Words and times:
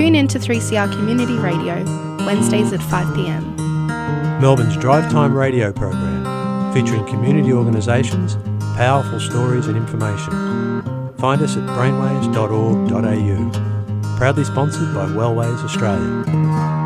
Tune 0.00 0.14
in 0.14 0.28
to 0.28 0.38
3CR 0.38 0.90
Community 0.92 1.36
Radio, 1.36 1.84
Wednesdays 2.24 2.72
at 2.72 2.80
5pm. 2.80 4.40
Melbourne's 4.40 4.78
Drive 4.78 5.12
Time 5.12 5.36
radio 5.36 5.74
program, 5.74 6.72
featuring 6.72 7.06
community 7.06 7.52
organisations, 7.52 8.38
powerful 8.76 9.20
stories 9.20 9.66
and 9.66 9.76
information. 9.76 11.12
Find 11.18 11.42
us 11.42 11.58
at 11.58 11.68
brainwaves.org.au. 11.68 14.16
Proudly 14.16 14.44
sponsored 14.44 14.94
by 14.94 15.04
Wellways 15.04 15.62
Australia. 15.62 16.79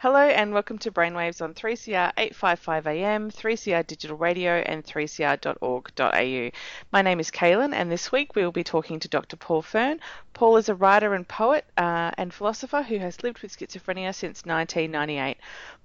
Hello 0.00 0.20
and 0.20 0.54
welcome 0.54 0.78
to 0.78 0.92
Brainwaves 0.92 1.42
on 1.42 1.54
3CR 1.54 2.12
855 2.16 2.86
AM, 2.86 3.32
3CR 3.32 3.84
Digital 3.84 4.16
Radio, 4.16 4.52
and 4.52 4.84
3cr.org.au. 4.84 6.50
My 6.92 7.02
name 7.02 7.18
is 7.18 7.32
Kaylin, 7.32 7.74
and 7.74 7.90
this 7.90 8.12
week 8.12 8.36
we 8.36 8.44
will 8.44 8.52
be 8.52 8.62
talking 8.62 9.00
to 9.00 9.08
Dr. 9.08 9.34
Paul 9.34 9.60
Fearne. 9.60 9.98
Paul 10.34 10.56
is 10.56 10.68
a 10.68 10.76
writer 10.76 11.14
and 11.14 11.26
poet 11.26 11.64
uh, 11.76 12.12
and 12.16 12.32
philosopher 12.32 12.82
who 12.82 12.98
has 12.98 13.24
lived 13.24 13.42
with 13.42 13.50
schizophrenia 13.50 14.14
since 14.14 14.46
1998. 14.46 15.36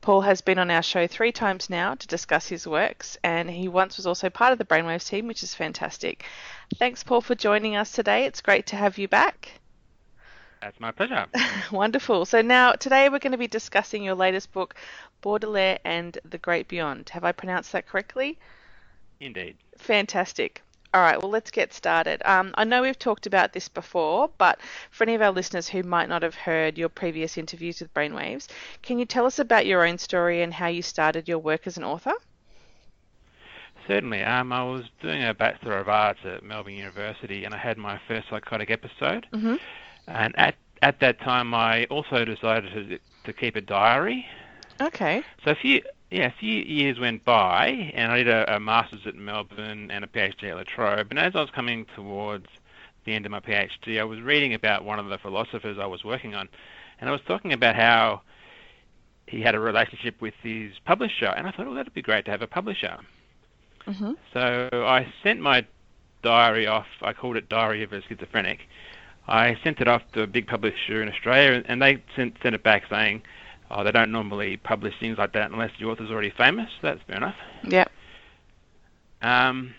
Paul 0.01 0.21
has 0.21 0.41
been 0.41 0.59
on 0.59 0.69
our 0.69 0.83
show 0.83 1.07
three 1.07 1.31
times 1.31 1.67
now 1.67 1.95
to 1.95 2.05
discuss 2.05 2.47
his 2.47 2.67
works, 2.67 3.17
and 3.23 3.49
he 3.49 3.67
once 3.67 3.97
was 3.97 4.05
also 4.05 4.29
part 4.29 4.51
of 4.51 4.59
the 4.59 4.65
Brainwaves 4.65 5.09
team, 5.09 5.25
which 5.25 5.41
is 5.41 5.55
fantastic. 5.55 6.23
Thanks, 6.75 7.03
Paul, 7.03 7.21
for 7.21 7.33
joining 7.33 7.75
us 7.75 7.91
today. 7.91 8.25
It's 8.25 8.41
great 8.41 8.67
to 8.67 8.75
have 8.75 8.99
you 8.99 9.07
back. 9.07 9.53
That's 10.63 10.79
my 10.79 10.91
pleasure. 10.91 11.25
Wonderful. 11.73 12.25
So 12.25 12.41
now 12.41 12.71
today 12.71 13.09
we're 13.09 13.19
going 13.19 13.33
to 13.33 13.37
be 13.37 13.47
discussing 13.47 14.01
your 14.01 14.15
latest 14.15 14.53
book, 14.53 14.75
Baudelaire 15.19 15.77
and 15.83 16.17
the 16.23 16.37
Great 16.37 16.69
Beyond. 16.69 17.09
Have 17.09 17.25
I 17.25 17.33
pronounced 17.33 17.73
that 17.73 17.85
correctly? 17.85 18.39
Indeed. 19.19 19.57
Fantastic. 19.77 20.61
All 20.93 21.01
right, 21.01 21.21
well, 21.21 21.31
let's 21.31 21.51
get 21.51 21.73
started. 21.73 22.21
Um, 22.23 22.53
I 22.55 22.63
know 22.63 22.81
we've 22.81 22.97
talked 22.97 23.25
about 23.25 23.51
this 23.51 23.67
before, 23.67 24.29
but 24.37 24.59
for 24.89 25.03
any 25.03 25.15
of 25.15 25.21
our 25.21 25.31
listeners 25.31 25.67
who 25.67 25.83
might 25.83 26.07
not 26.07 26.21
have 26.21 26.35
heard 26.35 26.77
your 26.77 26.87
previous 26.87 27.37
interviews 27.37 27.81
with 27.81 27.93
Brainwaves, 27.93 28.47
can 28.83 28.99
you 28.99 29.05
tell 29.05 29.25
us 29.25 29.39
about 29.39 29.65
your 29.65 29.85
own 29.85 29.97
story 29.97 30.43
and 30.43 30.53
how 30.53 30.67
you 30.67 30.81
started 30.81 31.27
your 31.27 31.39
work 31.39 31.67
as 31.67 31.75
an 31.75 31.83
author? 31.83 32.13
Certainly. 33.85 34.23
Um, 34.23 34.53
I 34.53 34.63
was 34.63 34.85
doing 35.01 35.23
a 35.23 35.33
Bachelor 35.33 35.77
of 35.77 35.89
Arts 35.89 36.19
at 36.23 36.41
Melbourne 36.41 36.75
University 36.75 37.43
and 37.43 37.53
I 37.53 37.57
had 37.57 37.77
my 37.77 37.99
first 38.07 38.29
psychotic 38.29 38.71
episode. 38.71 39.27
Mm-hmm. 39.33 39.55
And 40.07 40.37
at 40.37 40.55
at 40.81 40.99
that 40.99 41.19
time, 41.21 41.53
I 41.53 41.85
also 41.85 42.25
decided 42.25 42.73
to 42.73 42.99
to 43.25 43.33
keep 43.33 43.55
a 43.55 43.61
diary. 43.61 44.25
Okay. 44.81 45.23
So 45.43 45.51
a 45.51 45.55
few 45.55 45.81
yeah, 46.11 46.27
a 46.27 46.33
few 46.39 46.61
years 46.61 46.99
went 46.99 47.25
by, 47.25 47.91
and 47.95 48.11
I 48.11 48.17
did 48.17 48.27
a, 48.27 48.55
a 48.55 48.59
master's 48.59 49.01
at 49.07 49.15
Melbourne 49.15 49.89
and 49.89 50.03
a 50.03 50.07
PhD 50.07 50.43
at 50.43 50.55
La 50.55 50.63
Trobe. 50.63 51.07
And 51.09 51.17
as 51.17 51.35
I 51.35 51.41
was 51.41 51.49
coming 51.49 51.87
towards 51.95 52.45
the 53.05 53.13
end 53.13 53.25
of 53.25 53.31
my 53.31 53.39
PhD, 53.39 53.99
I 53.99 54.03
was 54.03 54.21
reading 54.21 54.53
about 54.53 54.85
one 54.85 54.99
of 54.99 55.07
the 55.07 55.17
philosophers 55.17 55.77
I 55.79 55.87
was 55.87 56.03
working 56.03 56.35
on, 56.35 56.49
and 56.99 57.09
I 57.09 57.11
was 57.11 57.21
talking 57.27 57.51
about 57.51 57.75
how 57.75 58.21
he 59.27 59.41
had 59.41 59.55
a 59.55 59.59
relationship 59.59 60.21
with 60.21 60.35
his 60.43 60.73
publisher, 60.85 61.33
and 61.35 61.47
I 61.47 61.51
thought, 61.51 61.65
oh, 61.65 61.73
that'd 61.73 61.93
be 61.93 62.01
great 62.01 62.25
to 62.25 62.31
have 62.31 62.43
a 62.43 62.47
publisher. 62.47 62.97
Mm-hmm. 63.87 64.11
So 64.33 64.69
I 64.73 65.11
sent 65.23 65.39
my 65.39 65.65
diary 66.21 66.67
off. 66.67 66.87
I 67.01 67.13
called 67.13 67.37
it 67.37 67.49
Diary 67.49 67.83
of 67.83 67.91
a 67.91 68.01
Schizophrenic, 68.03 68.59
I 69.27 69.57
sent 69.63 69.79
it 69.79 69.87
off 69.87 70.01
to 70.13 70.23
a 70.23 70.27
big 70.27 70.47
publisher 70.47 71.01
in 71.01 71.09
Australia, 71.09 71.63
and 71.65 71.81
they 71.81 72.03
sent, 72.15 72.37
sent 72.43 72.55
it 72.55 72.63
back 72.63 72.83
saying, 72.89 73.21
oh, 73.71 73.83
they 73.83 73.91
don't 73.91 74.11
normally 74.11 74.57
publish 74.57 74.93
things 74.99 75.17
like 75.17 75.33
that 75.33 75.51
unless 75.51 75.71
the 75.79 75.85
author's 75.85 76.11
already 76.11 76.29
famous. 76.29 76.69
That's 76.81 77.01
fair 77.03 77.17
enough. 77.17 77.35
Yep. 77.63 77.91
Um, 79.21 79.73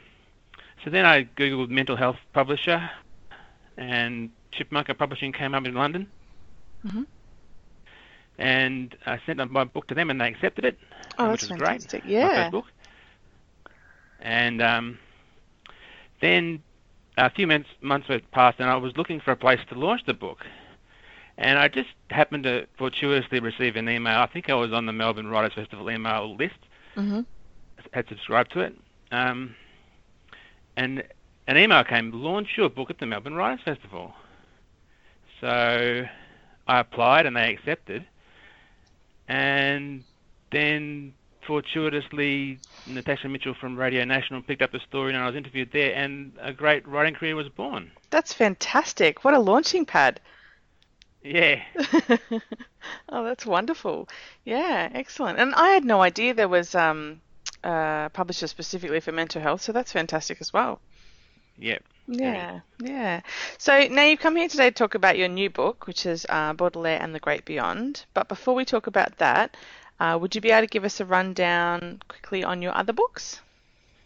so 0.83 0.91
then 0.91 1.05
I 1.05 1.25
googled 1.25 1.69
mental 1.69 1.97
health 1.97 2.17
publisher, 2.33 2.91
and 3.77 4.31
Chipmunka 4.53 4.97
Publishing 4.97 5.33
came 5.33 5.55
up 5.55 5.67
in 5.67 5.75
London. 5.75 6.09
Mm-hmm. 6.87 7.03
And 8.39 8.97
I 9.07 9.21
sent 9.27 9.51
my 9.51 9.65
book 9.65 9.87
to 9.89 9.95
them, 9.95 10.11
and 10.11 10.21
they 10.21 10.29
accepted 10.29 10.65
it, 10.65 10.79
oh, 11.19 11.31
which 11.31 11.43
was 11.43 11.51
fantastic. 11.51 12.03
great. 12.03 12.13
Yeah. 12.13 12.27
My 12.27 12.35
first 12.35 12.53
book. 12.53 12.65
And 14.21 14.63
um, 14.63 14.99
then 16.21 16.63
a 17.17 17.31
few 17.31 17.47
months, 17.47 17.69
months 17.81 18.09
had 18.09 18.31
passed, 18.31 18.59
and 18.61 18.69
I 18.69 18.77
was 18.77 18.97
looking 18.97 19.21
for 19.21 19.33
a 19.33 19.37
place 19.37 19.61
to 19.69 19.79
launch 19.79 20.03
the 20.07 20.15
book. 20.15 20.45
And 21.37 21.59
I 21.59 21.69
just 21.69 21.91
happened 22.11 22.45
to 22.45 22.67
fortuitously 22.79 23.41
receive 23.41 23.77
an 23.77 23.89
email. 23.89 24.19
I 24.19 24.27
think 24.27 24.49
I 24.49 24.55
was 24.55 24.73
on 24.73 24.87
the 24.87 24.93
Melbourne 24.93 25.29
Writers 25.29 25.55
Festival 25.55 25.91
email 25.91 26.37
list. 26.37 26.59
Mm-hmm. 26.97 27.21
Had 27.93 28.09
subscribed 28.09 28.53
to 28.53 28.61
it. 28.61 28.77
Um, 29.11 29.55
and 30.77 31.03
an 31.47 31.57
email 31.57 31.85
came, 31.85 32.11
launch 32.13 32.57
your 32.57 32.69
book 32.69 32.91
at 32.91 32.99
the 32.99 33.07
Melbourne 33.07 33.35
Writers 33.35 33.65
Festival. 33.65 34.15
So 35.41 36.05
I 36.67 36.81
applied 36.81 37.27
and 37.27 37.37
they 37.37 37.53
accepted. 37.53 38.07
And 39.29 40.05
then 40.51 41.15
fortuitously, 41.47 42.59
Natasha 42.87 43.29
Mitchell 43.29 43.55
from 43.55 43.77
Radio 43.77 44.05
National 44.05 44.43
picked 44.43 44.63
up 44.63 44.73
the 44.73 44.81
story 44.81 45.13
and 45.15 45.23
I 45.23 45.27
was 45.27 45.37
interviewed 45.37 45.71
there, 45.73 45.95
and 45.95 46.33
a 46.41 46.53
great 46.53 46.87
writing 46.87 47.15
career 47.15 47.37
was 47.37 47.49
born. 47.49 47.91
That's 48.11 48.33
fantastic. 48.33 49.25
What 49.25 49.35
a 49.35 49.39
launching 49.39 49.87
pad. 49.87 50.21
Yeah. 51.23 51.63
oh, 53.09 53.25
that's 53.25 53.47
wonderful. 53.47 54.09
Yeah, 54.45 54.91
excellent. 54.93 55.39
And 55.39 55.55
I 55.55 55.69
had 55.69 55.85
no 55.85 56.03
idea 56.03 56.35
there 56.35 56.49
was 56.49 56.75
um, 56.75 57.21
a 57.63 58.11
publisher 58.13 58.47
specifically 58.47 59.01
for 59.01 59.13
mental 59.13 59.41
health, 59.41 59.63
so 59.63 59.73
that's 59.73 59.93
fantastic 59.93 60.41
as 60.41 60.53
well. 60.53 60.81
Yep. 61.57 61.83
Yeah, 62.07 62.61
yeah. 62.81 63.21
So 63.57 63.87
now 63.89 64.03
you've 64.03 64.21
come 64.21 64.37
here 64.37 64.49
today 64.49 64.69
to 64.69 64.75
talk 64.75 64.95
about 64.95 65.17
your 65.17 65.29
new 65.29 65.49
book, 65.49 65.87
which 65.87 66.05
is 66.05 66.27
uh, 66.29 66.53
Baudelaire 66.53 67.01
and 67.01 67.15
the 67.15 67.21
Great 67.21 67.47
Beyond. 67.47 68.05
But 68.13 68.29
before 68.29 68.55
we 68.55 68.67
talk 68.67 68.87
about 68.87 69.17
that, 69.19 69.57
uh, 70.01 70.19
would 70.21 70.35
you 70.35 70.41
be 70.41 70.51
able 70.51 70.67
to 70.67 70.71
give 70.71 70.85
us 70.85 71.01
a 71.01 71.05
rundown 71.05 72.01
quickly 72.09 72.43
on 72.43 72.63
your 72.63 72.77
other 72.77 72.93
books? 72.93 73.41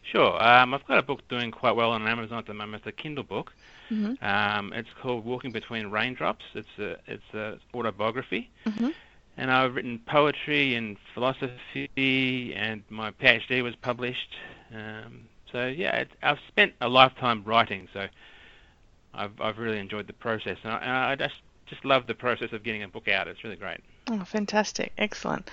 Sure. 0.02 0.42
Um, 0.42 0.72
I've 0.72 0.86
got 0.86 0.98
a 0.98 1.02
book 1.02 1.20
doing 1.28 1.50
quite 1.50 1.76
well 1.76 1.90
on 1.92 2.06
Amazon 2.06 2.38
at 2.38 2.46
the 2.46 2.54
moment. 2.54 2.82
It's 2.86 2.98
a 2.98 3.02
Kindle 3.02 3.24
book. 3.24 3.52
Mm-hmm. 3.90 4.24
Um, 4.24 4.72
it's 4.72 4.88
called 5.00 5.24
Walking 5.24 5.50
Between 5.50 5.88
Raindrops. 5.88 6.44
It's 6.54 6.78
a 6.78 6.96
it's 7.06 7.34
a 7.34 7.58
autobiography, 7.74 8.50
mm-hmm. 8.66 8.90
and 9.36 9.50
I've 9.50 9.74
written 9.74 9.98
poetry 10.06 10.74
and 10.74 10.96
philosophy, 11.14 12.54
and 12.54 12.82
my 12.90 13.10
PhD 13.12 13.62
was 13.62 13.74
published. 13.76 14.36
Um, 14.74 15.22
so 15.50 15.66
yeah, 15.66 15.96
it, 15.96 16.08
I've 16.22 16.38
spent 16.48 16.74
a 16.82 16.88
lifetime 16.88 17.42
writing, 17.44 17.88
so 17.94 18.08
I've 19.14 19.40
I've 19.40 19.58
really 19.58 19.78
enjoyed 19.78 20.06
the 20.06 20.12
process, 20.12 20.58
and 20.64 20.72
I, 20.72 20.78
and 20.78 20.90
I 20.90 21.16
just 21.16 21.40
just 21.66 21.84
love 21.84 22.06
the 22.06 22.14
process 22.14 22.52
of 22.52 22.62
getting 22.62 22.82
a 22.82 22.88
book 22.88 23.08
out. 23.08 23.26
It's 23.28 23.42
really 23.42 23.56
great. 23.56 23.80
Oh, 24.10 24.24
fantastic! 24.24 24.92
Excellent. 24.96 25.50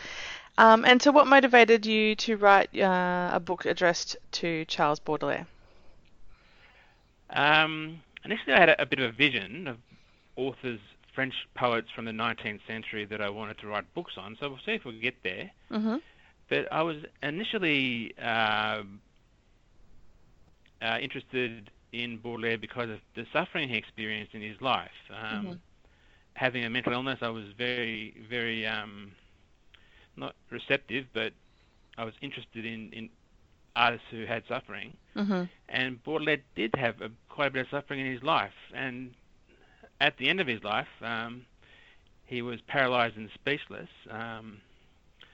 Um, 0.58 0.86
and 0.86 1.02
so, 1.02 1.12
what 1.12 1.28
motivated 1.28 1.86
you 1.86 2.16
to 2.16 2.38
write 2.38 2.76
uh, 2.78 3.32
a 3.34 3.40
book 3.40 3.66
addressed 3.66 4.16
to 4.34 4.66
Charles 4.66 5.00
Baudelaire? 5.00 5.48
Um, 7.30 8.02
initially, 8.24 8.54
I 8.54 8.60
had 8.60 8.70
a, 8.70 8.82
a, 8.82 8.86
bit 8.86 9.00
of 9.00 9.10
a 9.10 9.12
vision 9.12 9.68
of 9.68 9.78
authors, 10.38 10.80
French 11.14 11.34
poets 11.56 11.88
from 11.94 12.06
the 12.06 12.12
19th 12.12 12.60
century 12.68 13.06
that 13.06 13.22
I 13.22 13.30
wanted 13.30 13.58
to 13.60 13.68
write 13.68 13.94
books 13.94 14.14
on. 14.18 14.38
So 14.40 14.50
we'll 14.50 14.60
see 14.66 14.74
if 14.74 14.86
we 14.86 15.00
get 15.00 15.16
there. 15.24 15.52
Mm-hmm. 15.72 15.96
But 16.50 16.72
I 16.72 16.84
was 16.84 16.98
initially 17.24 18.14
uh, 18.22 18.84
uh, 20.82 20.98
interested 21.02 21.72
in 21.92 22.18
Baudelaire 22.18 22.58
because 22.58 22.90
of 22.90 23.00
the 23.16 23.26
suffering 23.34 23.70
he 23.70 23.78
experienced 23.78 24.34
in 24.34 24.42
his 24.42 24.60
life. 24.62 24.90
Um, 25.10 25.46
mm-hmm. 25.46 25.54
Having 26.36 26.66
a 26.66 26.70
mental 26.70 26.94
illness, 26.94 27.20
I 27.22 27.30
was 27.30 27.46
very, 27.58 28.14
very 28.30 28.68
um, 28.68 29.12
not 30.16 30.36
receptive, 30.50 31.06
but 31.14 31.34
I 31.98 32.04
was 32.04 32.14
interested 32.22 32.66
in, 32.66 32.92
in 32.94 33.10
artists 33.76 34.06
who 34.12 34.26
had 34.26 34.44
suffering. 34.48 34.94
Mm-hmm. 35.16 35.44
And 35.70 36.04
Baudelaire 36.04 36.42
did 36.56 36.76
have 36.76 37.02
a, 37.02 37.10
quite 37.30 37.48
a 37.48 37.52
bit 37.52 37.62
of 37.62 37.68
suffering 37.70 38.00
in 38.00 38.12
his 38.12 38.24
life. 38.24 38.54
And 38.74 39.14
at 40.02 40.18
the 40.18 40.30
end 40.30 40.40
of 40.40 40.48
his 40.48 40.64
life, 40.64 40.88
um, 41.02 41.46
he 42.26 42.42
was 42.42 42.60
paralyzed 42.68 43.18
and 43.18 43.30
speechless. 43.34 43.90
Um, 44.10 44.58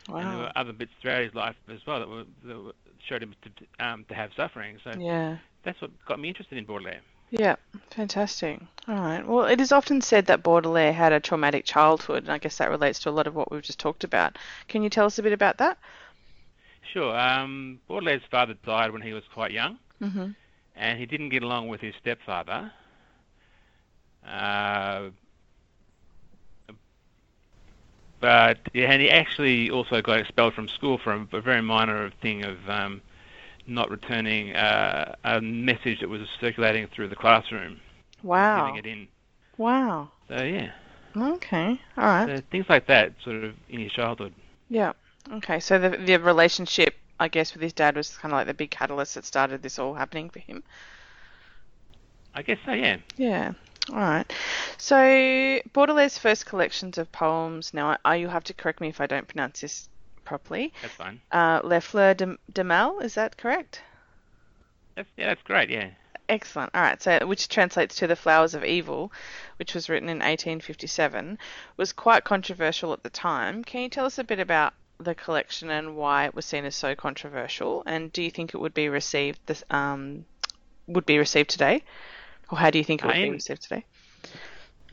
wow. 0.08 0.18
And 0.18 0.32
there 0.32 0.38
were 0.38 0.52
other 0.56 0.74
bits 0.74 0.92
throughout 1.02 1.24
his 1.24 1.34
life 1.34 1.56
as 1.70 1.80
well 1.86 2.00
that, 2.00 2.10
were, 2.10 2.26
that 2.46 2.64
were, 2.64 2.74
showed 3.08 3.24
him 3.24 3.36
to, 3.42 3.86
um, 3.86 4.06
to 4.10 4.14
have 4.14 4.32
suffering. 4.36 4.78
So 4.84 4.92
yeah. 5.00 5.38
that's 5.64 5.82
what 5.82 5.92
got 6.06 6.20
me 6.20 6.28
interested 6.28 6.58
in 6.58 6.66
Baudelaire. 6.66 7.02
Yeah, 7.32 7.56
fantastic. 7.90 8.62
All 8.88 8.96
right. 8.96 9.26
Well, 9.26 9.46
it 9.46 9.60
is 9.62 9.72
often 9.72 10.02
said 10.02 10.26
that 10.28 10.44
Baudelaire 10.44 10.94
had 10.94 11.14
a 11.14 11.20
traumatic 11.20 11.66
childhood, 11.66 12.24
and 12.24 12.32
I 12.32 12.38
guess 12.38 12.58
that 12.58 12.70
relates 12.70 13.00
to 13.00 13.10
a 13.10 13.12
lot 13.12 13.26
of 13.28 13.36
what 13.36 13.52
we've 13.52 13.62
just 13.62 13.80
talked 13.80 14.04
about. 14.04 14.38
Can 14.68 14.84
you 14.84 14.90
tell 14.90 15.06
us 15.06 15.18
a 15.18 15.24
bit 15.24 15.34
about 15.34 15.58
that? 15.58 15.78
Sure. 16.94 17.18
Um, 17.18 17.80
Baudelaire's 17.90 18.24
father 18.30 18.56
died 18.66 18.92
when 18.92 19.02
he 19.02 19.14
was 19.14 19.24
quite 19.34 19.52
young, 19.52 19.80
Mm-hmm. 20.02 20.32
and 20.76 21.00
he 21.00 21.06
didn't 21.06 21.30
get 21.30 21.44
along 21.44 21.68
with 21.70 21.80
his 21.82 21.96
stepfather. 21.96 22.72
Uh, 24.28 25.10
but 28.20 28.60
yeah, 28.74 28.92
and 28.92 29.02
he 29.02 29.10
actually 29.10 29.70
also 29.70 30.02
got 30.02 30.20
expelled 30.20 30.54
from 30.54 30.68
school 30.68 30.98
for 30.98 31.14
a, 31.14 31.28
a 31.38 31.42
very 31.42 31.62
minor 31.62 32.12
thing 32.22 32.44
of 32.44 32.58
um, 32.70 33.02
not 33.72 33.90
returning 33.90 34.54
uh, 34.56 35.16
a 35.24 35.42
message 35.42 36.00
that 36.02 36.10
was 36.10 36.22
circulating 36.40 36.88
through 36.94 37.08
the 37.10 37.16
classroom, 37.16 37.80
Wow. 38.24 38.66
giving 38.68 38.78
it 38.78 38.86
in. 38.86 39.08
Wow. 39.58 40.12
So 40.28 40.44
yeah, 40.44 40.72
Okay. 41.16 41.80
All 41.98 42.04
right. 42.06 42.38
so 42.40 42.44
things 42.52 42.66
like 42.70 42.88
that, 42.88 43.14
sort 43.24 43.44
of 43.44 43.56
in 43.70 43.80
his 43.82 43.92
childhood. 43.92 44.34
Yeah. 44.70 44.94
Okay. 45.34 45.60
So 45.60 45.78
the 45.80 45.90
the 45.98 46.18
relationship, 46.18 46.96
I 47.20 47.28
guess, 47.28 47.54
with 47.54 47.62
his 47.62 47.74
dad 47.74 47.96
was 47.96 48.18
kind 48.18 48.34
of 48.34 48.38
like 48.38 48.48
the 48.48 48.54
big 48.54 48.72
catalyst 48.72 49.16
that 49.16 49.26
started 49.26 49.62
this 49.62 49.78
all 49.80 49.94
happening 49.94 50.30
for 50.30 50.40
him. 50.40 50.64
I 52.34 52.42
guess 52.44 52.58
so. 52.66 52.72
Yeah. 52.72 52.98
Yeah. 53.18 53.54
All 53.90 53.98
right. 53.98 54.32
So 54.78 54.96
Baudelaire's 55.74 56.18
first 56.18 56.46
collections 56.46 56.98
of 56.98 57.12
poems. 57.12 57.74
Now, 57.74 57.98
I, 58.06 58.16
you'll 58.16 58.30
have 58.32 58.44
to 58.46 58.54
correct 58.54 58.80
me 58.80 58.88
if 58.88 59.02
I 59.02 59.08
don't 59.08 59.28
pronounce 59.28 59.62
this 59.62 59.90
properly. 60.24 60.74
That's 60.82 60.94
fine. 60.94 61.22
Uh, 61.32 61.62
Les 61.64 61.80
Fleurs 61.80 62.16
de, 62.16 62.38
de 62.52 62.64
Mal, 62.64 63.00
is 63.00 63.16
that 63.16 63.38
correct? 63.38 63.82
That's, 64.96 65.10
yeah, 65.18 65.28
that's 65.28 65.44
great. 65.44 65.70
Yeah. 65.70 65.90
Excellent. 66.30 66.72
All 66.74 66.82
right. 66.82 67.02
So, 67.02 67.26
which 67.28 67.50
translates 67.50 67.96
to 67.96 68.08
The 68.08 68.16
Flowers 68.16 68.54
of 68.54 68.64
Evil, 68.64 69.12
which 69.58 69.74
was 69.74 69.90
written 69.90 70.08
in 70.08 70.20
1857, 70.20 71.38
was 71.78 71.92
quite 71.92 72.24
controversial 72.24 72.94
at 72.94 73.04
the 73.04 73.10
time. 73.10 73.64
Can 73.64 73.82
you 73.82 73.90
tell 73.90 74.06
us 74.06 74.18
a 74.18 74.24
bit 74.24 74.40
about 74.40 74.74
the 74.98 75.16
collection 75.16 75.70
and 75.70 75.96
why 75.96 76.26
it 76.26 76.36
was 76.36 76.46
seen 76.46 76.64
as 76.66 76.76
so 76.76 76.96
controversial? 76.96 77.84
And 77.86 78.14
do 78.14 78.22
you 78.22 78.32
think 78.32 78.54
it 78.54 78.60
would 78.60 78.74
be 78.74 78.88
received 78.88 79.40
this 79.46 79.64
um 79.70 80.26
would 80.88 81.06
be 81.06 81.18
received 81.18 81.50
today, 81.50 81.84
or 82.50 82.58
how 82.58 82.70
do 82.70 82.78
you 82.78 82.84
think 82.84 83.04
it 83.04 83.08
would 83.08 83.14
be 83.14 83.30
received 83.30 83.64
today? 83.64 83.86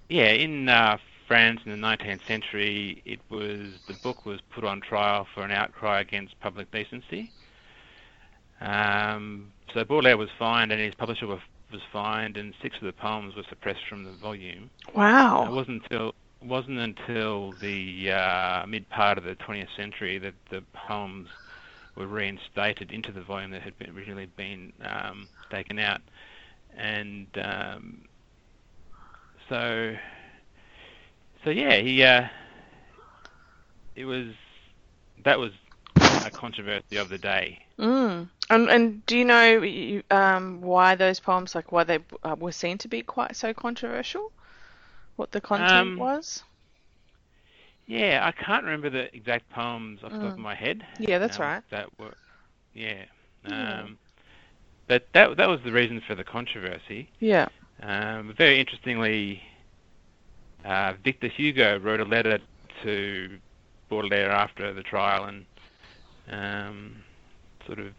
Yeah, 0.08 0.30
in 0.30 0.68
uh, 0.68 0.98
France 1.28 1.60
in 1.66 1.70
the 1.70 1.86
19th 1.86 2.26
century, 2.26 3.02
it 3.04 3.20
was 3.28 3.60
the 3.86 3.94
book 4.02 4.24
was 4.24 4.40
put 4.50 4.64
on 4.64 4.80
trial 4.80 5.26
for 5.34 5.44
an 5.44 5.52
outcry 5.52 6.00
against 6.00 6.40
public 6.40 6.70
decency. 6.72 7.30
Um, 8.62 9.52
so 9.74 9.84
Baudelaire 9.84 10.16
was 10.16 10.30
fined, 10.38 10.72
and 10.72 10.80
his 10.80 10.94
publisher 10.94 11.26
was, 11.26 11.40
was 11.70 11.82
fined, 11.92 12.38
and 12.38 12.54
six 12.62 12.76
of 12.76 12.84
the 12.84 12.94
poems 12.94 13.36
were 13.36 13.44
suppressed 13.48 13.86
from 13.88 14.04
the 14.04 14.12
volume. 14.12 14.70
Wow. 14.94 15.44
It 15.44 15.52
wasn't 15.52 15.82
until 15.82 16.14
wasn't 16.40 16.78
until 16.78 17.52
the 17.60 18.12
uh, 18.12 18.64
mid 18.66 18.88
part 18.88 19.18
of 19.18 19.24
the 19.24 19.34
20th 19.34 19.74
century 19.76 20.18
that 20.18 20.34
the 20.50 20.62
poems 20.72 21.28
were 21.96 22.06
reinstated 22.06 22.92
into 22.92 23.10
the 23.10 23.20
volume 23.20 23.50
that 23.50 23.60
had 23.60 23.76
been, 23.76 23.90
originally 23.90 24.26
been 24.36 24.72
um, 24.84 25.28
taken 25.50 25.78
out, 25.78 26.00
and 26.76 27.26
um, 27.42 28.02
so 29.48 29.96
so 31.44 31.50
yeah, 31.50 31.76
he 31.76 32.02
uh, 32.02 32.28
it 33.96 34.04
was 34.04 34.28
that 35.24 35.38
was 35.38 35.52
a 35.96 36.30
controversy 36.30 36.96
of 36.96 37.08
the 37.08 37.18
day. 37.18 37.58
Mm. 37.78 38.28
And 38.50 38.68
and 38.68 39.06
do 39.06 39.16
you 39.16 39.24
know 39.24 40.02
um 40.10 40.60
why 40.60 40.94
those 40.94 41.20
poems 41.20 41.54
like 41.54 41.72
why 41.72 41.84
they 41.84 41.98
uh, 42.22 42.36
were 42.38 42.52
seen 42.52 42.78
to 42.78 42.88
be 42.88 43.02
quite 43.02 43.36
so 43.36 43.54
controversial? 43.54 44.32
What 45.16 45.32
the 45.32 45.40
content 45.40 45.72
Um, 45.72 45.96
was? 45.96 46.42
Yeah, 47.86 48.20
I 48.22 48.32
can't 48.32 48.64
remember 48.64 48.90
the 48.90 49.14
exact 49.16 49.48
poems 49.50 50.00
off 50.04 50.12
the 50.12 50.18
top 50.18 50.32
of 50.32 50.38
my 50.38 50.54
head. 50.54 50.86
Yeah, 50.98 51.18
that's 51.18 51.38
um, 51.38 51.46
right. 51.46 51.62
That 51.70 51.88
were, 51.98 52.14
yeah. 52.74 53.04
Um, 53.46 53.98
but 54.86 55.06
that 55.14 55.36
that 55.38 55.48
was 55.48 55.60
the 55.64 55.72
reason 55.72 56.02
for 56.06 56.14
the 56.14 56.24
controversy. 56.24 57.10
Yeah. 57.18 57.48
Um, 57.82 58.34
very 58.36 58.60
interestingly, 58.60 59.42
uh, 60.68 60.92
Victor 61.02 61.28
Hugo 61.28 61.78
wrote 61.78 62.00
a 62.00 62.04
letter 62.04 62.38
to 62.82 63.38
Baudelaire 63.88 64.30
after 64.30 64.74
the 64.74 64.82
trial 64.82 65.24
and 65.24 65.46
um, 66.30 66.96
sort 67.66 67.78
of 67.78 67.92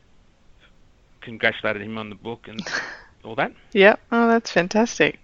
congratulated 1.21 1.81
him 1.81 1.97
on 1.97 2.09
the 2.09 2.15
book 2.15 2.47
and 2.47 2.61
all 3.23 3.35
that. 3.35 3.51
Yeah. 3.73 3.95
Oh, 4.11 4.27
that's 4.27 4.51
fantastic. 4.51 5.19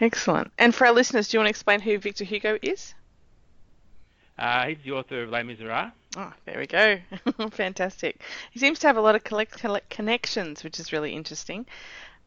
Excellent. 0.00 0.50
And 0.58 0.74
for 0.74 0.86
our 0.86 0.92
listeners, 0.92 1.28
do 1.28 1.36
you 1.36 1.38
want 1.40 1.46
to 1.46 1.50
explain 1.50 1.80
who 1.80 1.98
Victor 1.98 2.24
Hugo 2.24 2.58
is? 2.60 2.94
Uh, 4.38 4.66
he's 4.66 4.78
the 4.84 4.92
author 4.92 5.22
of 5.22 5.30
Les 5.30 5.42
Miserables. 5.44 5.92
Oh, 6.16 6.32
there 6.44 6.58
we 6.58 6.66
go. 6.66 6.98
Fantastic. 7.50 8.20
He 8.50 8.58
seems 8.58 8.78
to 8.80 8.86
have 8.86 8.96
a 8.96 9.00
lot 9.00 9.14
of 9.14 9.24
collect, 9.24 9.58
collect 9.58 9.88
connections, 9.88 10.64
which 10.64 10.80
is 10.80 10.92
really 10.92 11.12
interesting. 11.12 11.66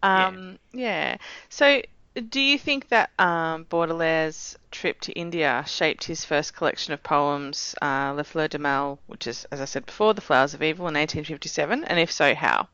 Um, 0.02 0.58
yeah. 0.74 1.18
So, 1.50 1.82
do 2.20 2.40
you 2.42 2.58
think 2.58 2.90
that 2.90 3.12
um, 3.20 3.66
Baudelaire's 3.66 4.58
trip 4.72 5.02
to 5.02 5.12
India 5.14 5.64
shaped 5.68 6.04
his 6.06 6.26
first 6.26 6.54
collection 6.54 6.94
of 6.94 7.04
poems, 7.04 7.76
uh, 7.82 8.14
Le 8.16 8.24
Fleur 8.24 8.48
de 8.48 8.58
Mal, 8.60 9.00
which 9.08 9.28
is, 9.28 9.46
as 9.52 9.62
I 9.62 9.66
said 9.66 9.86
before, 9.86 10.14
The 10.14 10.22
Flowers 10.22 10.54
of 10.54 10.62
Evil 10.64 10.88
in 10.88 10.96
1857? 10.96 11.84
And 11.84 12.00
if 12.00 12.12
so, 12.12 12.36
how? 12.36 12.70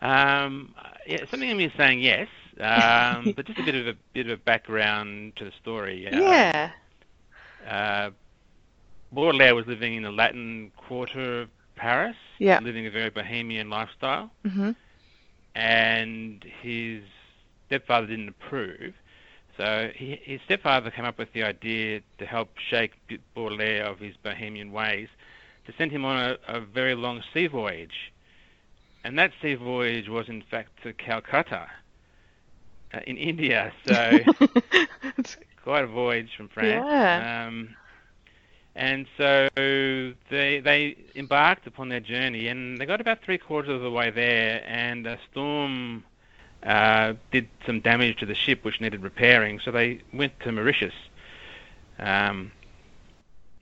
Um, 0.00 0.74
yeah, 1.06 1.24
something 1.30 1.48
in 1.48 1.56
me 1.56 1.64
is 1.66 1.72
saying 1.76 2.00
yes, 2.00 2.28
um, 2.60 3.32
but 3.36 3.46
just 3.46 3.58
a 3.58 3.62
bit 3.62 3.74
of 3.74 3.86
a 3.88 3.94
bit 4.14 4.26
of 4.28 4.38
a 4.38 4.42
background 4.42 5.34
to 5.36 5.44
the 5.44 5.52
story. 5.60 6.06
Uh, 6.08 6.20
yeah. 6.20 6.72
Uh, 7.66 8.10
Baudelaire 9.12 9.54
was 9.54 9.66
living 9.66 9.96
in 9.96 10.02
the 10.02 10.10
Latin 10.12 10.72
Quarter 10.76 11.42
of 11.42 11.50
Paris, 11.76 12.16
Yeah. 12.38 12.60
living 12.60 12.86
a 12.86 12.90
very 12.90 13.10
bohemian 13.10 13.70
lifestyle, 13.70 14.30
hmm 14.44 14.70
and 15.54 16.44
his 16.62 17.02
stepfather 17.68 18.06
didn't 18.06 18.28
approve. 18.28 18.94
So 19.56 19.90
he, 19.94 20.20
his 20.22 20.40
stepfather 20.44 20.90
came 20.90 21.04
up 21.04 21.18
with 21.18 21.32
the 21.32 21.42
idea 21.42 22.00
to 22.18 22.26
help 22.26 22.50
shake 22.70 22.92
Baudelaire 23.34 23.84
of 23.86 23.98
his 23.98 24.16
bohemian 24.22 24.72
ways, 24.72 25.08
to 25.66 25.72
send 25.76 25.90
him 25.90 26.04
on 26.04 26.16
a, 26.16 26.38
a 26.46 26.60
very 26.60 26.94
long 26.94 27.22
sea 27.32 27.46
voyage. 27.46 28.12
And 29.04 29.18
that 29.18 29.32
sea 29.40 29.54
voyage 29.54 30.08
was 30.08 30.28
in 30.28 30.42
fact 30.42 30.82
to 30.82 30.92
Calcutta, 30.92 31.68
uh, 32.94 33.00
in 33.06 33.16
India. 33.16 33.72
So 33.86 34.18
quite 35.62 35.84
a 35.84 35.88
voyage 35.88 36.30
from 36.36 36.48
France. 36.48 36.84
Yeah. 36.86 37.46
Um, 37.46 37.76
and 38.74 39.06
so 39.16 39.48
they 39.56 40.60
they 40.60 40.96
embarked 41.16 41.66
upon 41.66 41.88
their 41.88 42.00
journey, 42.00 42.46
and 42.46 42.78
they 42.78 42.86
got 42.86 43.00
about 43.00 43.22
three 43.24 43.38
quarters 43.38 43.74
of 43.74 43.80
the 43.82 43.90
way 43.90 44.10
there, 44.10 44.62
and 44.66 45.04
a 45.06 45.18
storm 45.30 46.04
uh, 46.62 47.14
did 47.30 47.48
some 47.66 47.80
damage 47.80 48.18
to 48.18 48.26
the 48.26 48.34
ship, 48.34 48.64
which 48.64 48.80
needed 48.80 49.02
repairing. 49.02 49.60
So 49.60 49.70
they 49.70 50.00
went 50.12 50.38
to 50.40 50.52
Mauritius. 50.52 50.94
Um, 51.98 52.52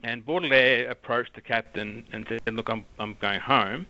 and 0.03 0.25
Baudelaire 0.25 0.89
approached 0.91 1.35
the 1.35 1.41
captain 1.41 2.05
and 2.13 2.27
said, 2.29 2.41
"Look, 2.55 2.69
I'm 2.69 2.85
I'm 2.99 3.17
going 3.21 3.41
home." 3.41 3.87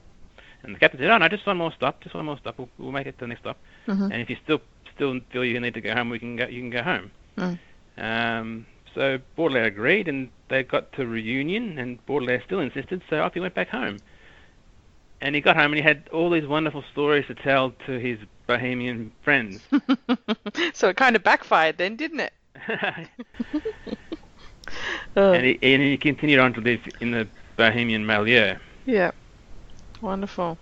And 0.62 0.74
the 0.74 0.78
captain 0.78 1.00
said, 1.00 1.10
"Oh 1.10 1.18
no, 1.18 1.28
just 1.28 1.46
one 1.46 1.56
more 1.56 1.72
stop, 1.72 2.02
just 2.02 2.14
one 2.14 2.24
more 2.24 2.38
stop. 2.38 2.58
We'll, 2.58 2.68
we'll 2.78 2.92
make 2.92 3.06
it 3.06 3.18
to 3.18 3.20
the 3.20 3.28
next 3.28 3.40
stop. 3.40 3.58
Mhm. 3.86 4.04
And 4.12 4.22
if 4.22 4.30
you 4.30 4.36
still 4.42 4.60
still 4.94 5.20
feel 5.30 5.44
you 5.44 5.60
need 5.60 5.74
to 5.74 5.80
go 5.80 5.94
home, 5.94 6.10
we 6.10 6.18
can 6.18 6.36
go. 6.36 6.46
You 6.46 6.60
can 6.60 6.70
go 6.70 6.82
home." 6.82 7.10
Mm. 7.36 7.58
Um, 7.98 8.66
so 8.94 9.18
Baudelaire 9.36 9.64
agreed, 9.64 10.08
and 10.08 10.30
they 10.48 10.62
got 10.62 10.92
to 10.92 11.02
Réunion, 11.02 11.78
and 11.78 12.04
Baudelaire 12.06 12.42
still 12.44 12.60
insisted, 12.60 13.02
so 13.10 13.22
off 13.22 13.34
he 13.34 13.40
went 13.40 13.54
back 13.54 13.68
home. 13.68 13.98
And 15.20 15.34
he 15.34 15.40
got 15.40 15.56
home, 15.56 15.72
and 15.72 15.76
he 15.76 15.82
had 15.82 16.08
all 16.12 16.30
these 16.30 16.46
wonderful 16.46 16.84
stories 16.92 17.26
to 17.26 17.34
tell 17.34 17.70
to 17.86 17.92
his 17.98 18.18
bohemian 18.46 19.12
friends. 19.22 19.60
so 20.74 20.88
it 20.88 20.96
kind 20.96 21.16
of 21.16 21.22
backfired 21.22 21.78
then, 21.78 21.96
didn't 21.96 22.20
it? 22.20 22.32
Oh, 25.16 25.32
and, 25.32 25.46
he, 25.46 25.58
and 25.62 25.82
he 25.82 25.96
continued 25.96 26.38
on 26.38 26.52
to 26.54 26.60
live 26.60 26.80
in 27.00 27.10
the 27.12 27.26
bohemian 27.56 28.04
milieu. 28.04 28.56
yeah. 28.84 29.10
Wonderful. 30.02 30.58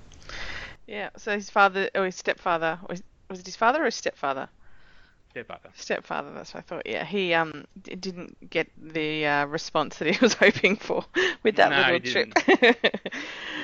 Yeah. 0.86 1.10
So 1.16 1.34
his 1.34 1.50
father, 1.50 1.90
or 1.94 2.04
his 2.04 2.14
stepfather, 2.14 2.78
or 2.84 2.92
his, 2.92 3.02
was 3.28 3.40
it 3.40 3.46
his 3.46 3.56
father 3.56 3.82
or 3.82 3.86
his 3.86 3.96
stepfather? 3.96 4.48
Stepfather. 5.34 5.70
Stepfather. 5.74 6.32
That's 6.32 6.54
what 6.54 6.60
I 6.60 6.62
thought. 6.62 6.86
Yeah. 6.86 7.04
He 7.04 7.34
um 7.34 7.64
d- 7.82 7.96
didn't 7.96 8.50
get 8.50 8.68
the 8.80 9.26
uh, 9.26 9.46
response 9.46 9.98
that 9.98 10.06
he 10.14 10.16
was 10.22 10.34
hoping 10.34 10.76
for 10.76 11.04
with 11.42 11.56
that 11.56 11.70
No, 11.70 11.76
little 11.92 11.94
he 11.94 12.00
trip. 12.00 12.32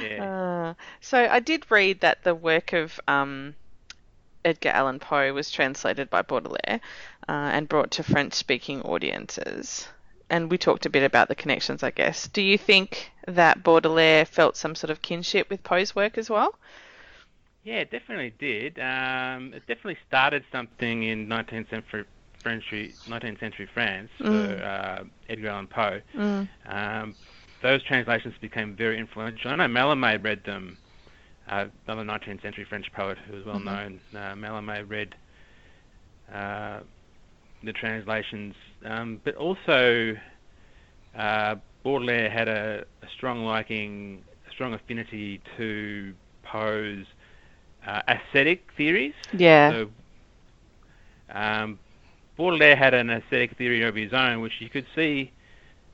Yeah. 0.02 0.24
Uh, 0.24 0.74
so 1.00 1.18
I 1.30 1.40
did 1.40 1.70
read 1.70 2.00
that 2.00 2.24
the 2.24 2.34
work 2.34 2.72
of 2.72 2.98
um, 3.06 3.54
Edgar 4.44 4.70
Allan 4.70 4.98
Poe 4.98 5.32
was 5.32 5.50
translated 5.50 6.10
by 6.10 6.22
Baudelaire 6.22 6.80
uh, 7.28 7.32
and 7.52 7.68
brought 7.68 7.90
to 7.92 8.02
French-speaking 8.02 8.82
audiences. 8.82 9.86
And 10.30 10.50
we 10.50 10.58
talked 10.58 10.86
a 10.86 10.90
bit 10.90 11.02
about 11.02 11.28
the 11.28 11.34
connections, 11.34 11.82
I 11.82 11.90
guess. 11.90 12.28
Do 12.28 12.40
you 12.40 12.56
think 12.56 13.10
that 13.26 13.62
Baudelaire 13.62 14.24
felt 14.24 14.56
some 14.56 14.74
sort 14.74 14.90
of 14.90 15.02
kinship 15.02 15.50
with 15.50 15.62
Poe's 15.62 15.94
work 15.94 16.16
as 16.16 16.30
well? 16.30 16.54
Yeah, 17.62 17.76
it 17.80 17.90
definitely 17.90 18.32
did. 18.38 18.78
Um, 18.78 19.52
it 19.52 19.66
definitely 19.66 19.98
started 20.08 20.44
something 20.50 21.02
in 21.02 21.26
19th 21.28 21.68
century 21.70 22.04
French, 22.42 22.64
19th 23.06 23.38
century 23.38 23.66
France 23.74 24.10
for 24.16 24.24
Mm. 24.24 24.62
uh, 24.64 25.04
Edgar 25.28 25.48
Allan 25.48 25.66
Poe. 25.66 26.00
Mm. 26.14 26.48
Um, 26.66 27.14
those 27.62 27.82
translations 27.82 28.34
became 28.40 28.74
very 28.74 28.98
influential. 28.98 29.50
I 29.50 29.56
know 29.56 29.66
Mallarmé 29.68 30.22
read 30.24 30.42
them. 30.44 30.78
Uh, 31.48 31.66
another 31.86 32.04
19th 32.04 32.40
century 32.42 32.64
French 32.64 32.90
poet 32.92 33.18
who 33.18 33.34
was 33.34 33.44
well 33.44 33.58
Mhm. 33.60 33.64
known. 33.64 34.00
Uh, 34.14 34.34
Mallarmé 34.34 34.88
read 34.88 35.14
uh, 36.32 36.80
the 37.62 37.72
translations, 37.72 38.54
um, 38.84 39.20
but 39.24 39.34
also 39.34 40.16
uh, 41.14 41.56
Baudelaire 41.82 42.30
had 42.30 42.48
a, 42.48 42.86
a 43.02 43.08
strong 43.08 43.44
liking, 43.44 44.24
a 44.48 44.50
strong 44.52 44.72
affinity 44.74 45.40
to 45.56 46.14
Poe's 46.44 47.04
uh, 47.86 48.02
aesthetic 48.08 48.70
theories. 48.76 49.14
Yeah. 49.32 49.70
So, 49.70 49.90
um, 51.32 51.78
Baudelaire 52.36 52.76
had 52.76 52.94
an 52.94 53.10
aesthetic 53.10 53.56
theory 53.56 53.82
of 53.82 53.94
his 53.94 54.12
own, 54.12 54.40
which 54.40 54.60
you 54.60 54.68
could 54.68 54.86
see 54.94 55.32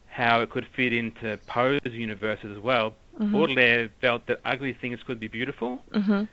how 0.07 0.41
it 0.41 0.51
could 0.51 0.67
fit 0.75 0.93
into 0.93 1.39
Poe's 1.47 1.81
universe 1.85 2.39
as 2.45 2.59
well. 2.59 2.95
Mhm. 3.21 3.33
Baudelaire 3.33 3.89
felt 4.01 4.27
that 4.27 4.41
ugly 4.45 4.73
things 4.73 5.03
could 5.03 5.19
be 5.19 5.29
beautiful, 5.29 5.83
Mhm. 5.93 6.29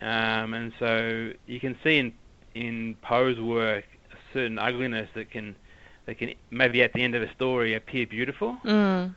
um, 0.00 0.54
and 0.54 0.72
so 0.78 1.32
you 1.46 1.60
can 1.60 1.76
see 1.82 1.98
in 1.98 2.12
in 2.54 2.94
Poe's 3.00 3.40
work 3.40 3.84
a 4.12 4.16
certain 4.34 4.58
ugliness 4.58 5.08
that 5.14 5.30
can 5.30 5.56
that 6.04 6.18
can 6.18 6.34
maybe 6.50 6.82
at 6.82 6.92
the 6.92 7.02
end 7.02 7.14
of 7.14 7.22
a 7.22 7.32
story 7.32 7.74
appear 7.74 8.06
beautiful. 8.06 8.58
Mm. 8.64 9.14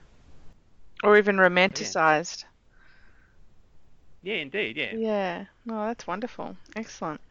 Or 1.04 1.18
even 1.18 1.36
romanticized. 1.38 2.44
Yeah, 2.44 2.50
indeed, 4.34 4.78
yeah. 4.78 4.94
Yeah. 4.96 5.46
Oh, 5.70 5.86
that's 5.86 6.08
wonderful. 6.08 6.58
Excellent. 6.76 7.22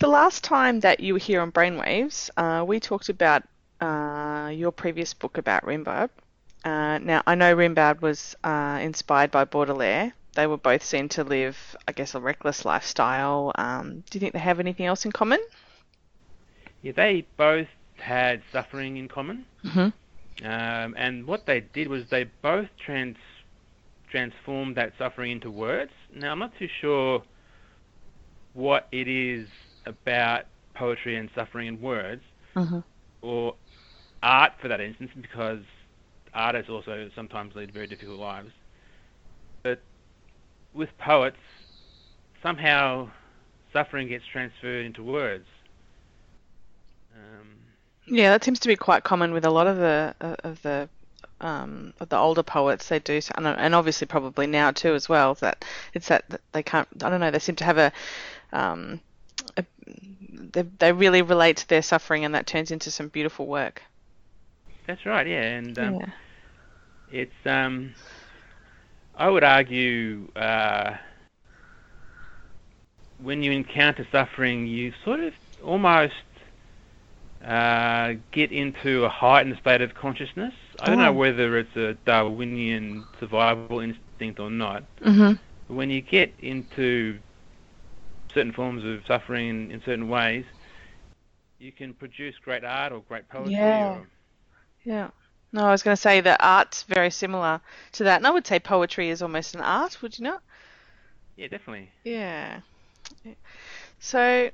The 0.00 0.08
last 0.08 0.42
time 0.42 0.80
that 0.80 1.00
you 1.00 1.12
were 1.12 1.18
here 1.18 1.40
on 1.40 1.52
Brainwaves, 1.52 2.30
uh, 2.36 2.64
we 2.64 2.80
talked 2.80 3.08
about 3.08 3.42
uh, 3.80 4.50
your 4.52 4.72
previous 4.72 5.14
book 5.14 5.38
about 5.38 5.64
Rimbaud. 5.64 6.10
Uh, 6.64 6.98
now, 6.98 7.22
I 7.26 7.34
know 7.34 7.54
Rimbaud 7.54 8.00
was 8.00 8.34
uh, 8.44 8.78
inspired 8.82 9.30
by 9.30 9.44
Baudelaire. 9.44 10.12
They 10.34 10.46
were 10.46 10.56
both 10.56 10.84
seen 10.84 11.08
to 11.10 11.24
live, 11.24 11.76
I 11.88 11.92
guess, 11.92 12.14
a 12.14 12.20
reckless 12.20 12.64
lifestyle. 12.64 13.52
Um, 13.56 14.04
do 14.10 14.16
you 14.16 14.20
think 14.20 14.32
they 14.32 14.38
have 14.38 14.60
anything 14.60 14.86
else 14.86 15.04
in 15.04 15.12
common? 15.12 15.40
Yeah, 16.82 16.92
they 16.92 17.26
both 17.36 17.68
had 17.96 18.42
suffering 18.52 18.96
in 18.96 19.08
common. 19.08 19.44
Mm-hmm. 19.64 20.46
Um, 20.46 20.94
and 20.96 21.26
what 21.26 21.46
they 21.46 21.60
did 21.60 21.88
was 21.88 22.08
they 22.08 22.24
both 22.24 22.68
trans 22.78 23.16
transformed 24.10 24.76
that 24.76 24.92
suffering 24.98 25.30
into 25.32 25.50
words. 25.50 25.92
Now 26.14 26.32
I'm 26.32 26.38
not 26.38 26.52
too 26.58 26.68
sure 26.80 27.22
what 28.54 28.88
it 28.92 29.08
is 29.08 29.48
about 29.86 30.44
poetry 30.74 31.16
and 31.16 31.28
suffering 31.34 31.68
in 31.68 31.80
words, 31.80 32.22
Mm-hmm. 32.56 32.80
or 33.22 33.54
art 34.22 34.52
for 34.60 34.66
that 34.68 34.80
instance, 34.80 35.12
because 35.20 35.60
artists 36.34 36.68
also 36.68 37.08
sometimes 37.14 37.54
lead 37.54 37.72
very 37.72 37.86
difficult 37.86 38.18
lives. 38.18 38.50
But 39.62 39.80
with 40.74 40.88
poets, 40.98 41.36
somehow 42.42 43.08
suffering 43.72 44.08
gets 44.08 44.24
transferred 44.26 44.84
into 44.84 45.02
words. 45.04 45.46
Um, 47.14 47.56
Yeah, 48.06 48.30
that 48.30 48.42
seems 48.42 48.58
to 48.60 48.68
be 48.68 48.74
quite 48.76 49.04
common 49.04 49.32
with 49.32 49.44
a 49.44 49.50
lot 49.50 49.66
of 49.68 49.76
the 49.76 50.14
uh, 50.20 50.34
of 50.42 50.60
the 50.62 50.88
um, 51.40 51.92
of 52.00 52.08
the 52.08 52.16
older 52.16 52.42
poets. 52.42 52.88
They 52.88 52.98
do, 52.98 53.20
and 53.34 53.46
and 53.46 53.74
obviously 53.74 54.06
probably 54.06 54.46
now 54.46 54.70
too 54.70 54.94
as 54.94 55.08
well. 55.08 55.34
That 55.34 55.64
it's 55.94 56.08
that 56.08 56.28
that 56.28 56.40
they 56.52 56.62
can't. 56.62 56.88
I 57.02 57.10
don't 57.10 57.20
know. 57.20 57.30
They 57.30 57.38
seem 57.38 57.56
to 57.56 57.64
have 57.64 57.78
a, 57.78 57.92
um, 58.52 59.00
a 59.56 59.64
they 60.52 60.62
they 60.62 60.92
really 60.92 61.22
relate 61.22 61.58
to 61.58 61.68
their 61.68 61.82
suffering, 61.82 62.24
and 62.24 62.34
that 62.34 62.46
turns 62.46 62.70
into 62.70 62.90
some 62.90 63.08
beautiful 63.08 63.46
work. 63.46 63.82
that's 64.86 65.04
right, 65.06 65.26
yeah, 65.26 65.42
and 65.42 65.78
um, 65.78 65.94
yeah. 65.94 66.06
It's 67.12 67.46
um, 67.46 67.94
I 69.16 69.28
would 69.28 69.44
argue 69.44 70.28
uh, 70.36 70.96
when 73.22 73.42
you 73.42 73.52
encounter 73.52 74.06
suffering, 74.12 74.66
you 74.66 74.92
sort 75.04 75.20
of 75.20 75.34
almost 75.64 76.14
uh, 77.44 78.14
get 78.32 78.52
into 78.52 79.04
a 79.04 79.08
heightened 79.08 79.56
state 79.60 79.80
of 79.80 79.94
consciousness. 79.94 80.52
I 80.80 80.86
don't 80.90 81.00
Oh. 81.00 81.04
know 81.06 81.12
whether 81.12 81.56
it's 81.58 81.74
a 81.76 81.94
Darwinian 82.04 83.04
survival 83.18 83.80
instinct 83.80 84.38
or 84.40 84.50
not. 84.50 84.84
Mhm. 85.00 85.38
But 85.68 85.74
when 85.74 85.90
you 85.90 86.00
get 86.02 86.34
into 86.40 87.18
certain 88.34 88.52
forms 88.52 88.84
of 88.84 89.04
suffering 89.06 89.48
in, 89.48 89.70
in 89.70 89.82
certain 89.82 90.08
ways, 90.08 90.44
you 91.58 91.72
can 91.72 91.94
produce 91.94 92.36
great 92.38 92.64
art 92.64 92.92
or 92.92 93.00
great 93.02 93.28
poetry. 93.28 93.54
Yeah. 93.54 93.88
Or, 93.94 94.08
Yeah. 94.84 95.10
No, 95.52 95.66
I 95.66 95.70
was 95.72 95.82
going 95.82 95.96
to 95.96 96.00
say 96.00 96.20
that 96.20 96.40
art's 96.42 96.84
very 96.84 97.10
similar 97.10 97.60
to 97.92 98.04
that, 98.04 98.18
and 98.18 98.26
I 98.26 98.30
would 98.30 98.46
say 98.46 98.60
poetry 98.60 99.08
is 99.10 99.20
almost 99.20 99.54
an 99.54 99.60
art. 99.62 100.00
Would 100.02 100.18
you 100.18 100.24
not? 100.24 100.42
yeah, 101.36 101.48
definitely. 101.48 101.90
Yeah. 102.04 102.60
So 103.98 104.50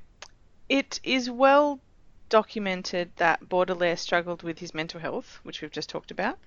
it 0.69 1.01
is 1.05 1.29
well 1.31 1.81
documented 2.29 3.13
that 3.17 3.49
Baudelaire 3.49 3.97
struggled 3.97 4.43
with 4.43 4.59
his 4.59 4.75
mental 4.75 5.01
health, 5.01 5.41
which 5.43 5.61
we've 5.63 5.71
just 5.71 5.89
talked 5.91 6.11
about. 6.11 6.39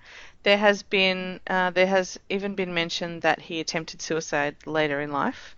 There 0.42 0.58
has 0.58 0.82
been 0.82 1.40
uh, 1.46 1.70
there 1.70 1.86
has 1.86 2.18
even 2.28 2.54
been 2.54 2.74
mentioned 2.74 3.22
that 3.22 3.40
he 3.40 3.60
attempted 3.60 4.00
suicide 4.02 4.56
later 4.66 5.00
in 5.00 5.12
life. 5.12 5.54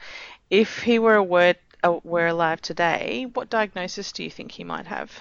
If 0.51 0.83
he 0.83 0.99
were 0.99 1.17
a 1.17 1.23
word 1.23 1.59
uh, 1.83 2.01
were 2.05 2.27
alive 2.29 2.61
today, 2.61 3.27
what 3.35 3.51
diagnosis 3.51 4.13
do 4.13 4.23
you 4.25 4.31
think 4.31 4.53
he 4.53 4.65
might 4.65 4.87
have? 4.87 5.21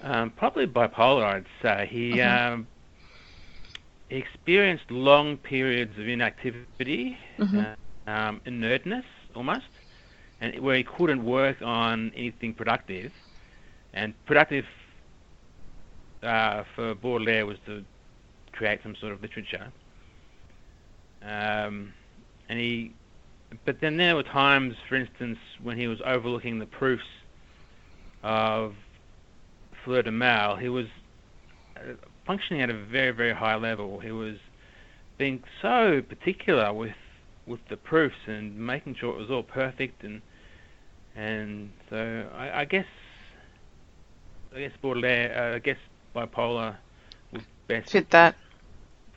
Um, 0.00 0.30
probably 0.30 0.66
bipolar, 0.66 1.24
I'd 1.24 1.46
say. 1.62 1.86
He 1.90 2.20
Mhm. 2.20 2.22
um, 2.22 2.68
experienced 4.10 4.90
long 4.90 5.36
periods 5.38 5.96
of 5.98 6.08
inactivity, 6.08 6.96
Mhm. 7.38 7.66
uh, 8.06 8.10
um, 8.10 8.40
inertness 8.46 9.04
almost, 9.34 9.66
and 10.40 10.58
where 10.60 10.76
he 10.76 10.84
couldn't 10.84 11.24
work 11.24 11.60
on 11.62 12.12
anything 12.16 12.54
productive. 12.54 13.12
And 13.92 14.14
productive 14.26 14.64
uh, 16.22 16.64
for 16.74 16.94
Baudelaire 16.94 17.46
was 17.46 17.58
to 17.66 17.84
create 18.52 18.80
some 18.82 18.94
sort 18.96 19.12
of 19.12 19.22
literature. 19.22 19.72
Um, 21.22 21.92
and 22.48 22.58
he, 22.58 22.92
but 23.64 23.80
then 23.80 23.96
there 23.96 24.16
were 24.16 24.22
times, 24.22 24.74
for 24.88 24.96
instance, 24.96 25.38
when 25.62 25.78
he 25.78 25.86
was 25.86 25.98
overlooking 26.04 26.58
the 26.58 26.66
proofs 26.66 27.04
of 28.22 28.74
Fleur 29.84 30.02
de 30.02 30.10
Mal, 30.10 30.56
he 30.56 30.68
was 30.68 30.86
uh, 31.76 31.92
functioning 32.26 32.62
at 32.62 32.70
a 32.70 32.74
very, 32.84 33.10
very 33.10 33.34
high 33.34 33.56
level. 33.56 33.98
He 34.00 34.12
was 34.12 34.36
being 35.18 35.42
so 35.60 36.02
particular 36.08 36.72
with 36.72 36.94
with 37.46 37.60
the 37.68 37.76
proofs 37.76 38.14
and 38.26 38.56
making 38.56 38.94
sure 38.94 39.12
it 39.12 39.18
was 39.18 39.30
all 39.30 39.42
perfect, 39.42 40.04
and 40.04 40.22
and 41.14 41.70
so 41.88 42.28
I, 42.34 42.60
I 42.60 42.64
guess 42.64 42.86
I 44.54 44.60
guess 44.60 44.72
Baudelaire, 44.82 45.52
uh, 45.52 45.56
I 45.56 45.58
guess 45.60 45.78
bipolar 46.14 46.76
would 47.32 47.44
best 47.68 47.88
Fit 47.88 48.10
that. 48.10 48.36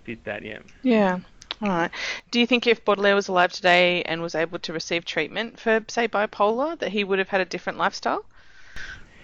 fit 0.06 0.24
that. 0.26 0.44
Yeah. 0.44 0.60
Yeah. 0.84 1.20
All 1.62 1.70
right. 1.70 1.92
Do 2.32 2.40
you 2.40 2.46
think 2.48 2.68
if 2.68 2.84
Baudelaire 2.84 3.16
was 3.16 3.28
alive 3.28 3.52
today 3.52 4.04
and 4.04 4.22
was 4.22 4.36
able 4.36 4.60
to 4.60 4.74
receive 4.74 5.06
treatment 5.06 5.60
for, 5.60 5.84
say, 5.88 6.08
bipolar, 6.08 6.78
that 6.80 6.92
he 6.92 7.04
would 7.04 7.20
have 7.20 7.30
had 7.30 7.42
a 7.42 7.46
different 7.46 7.78
lifestyle? 7.80 8.26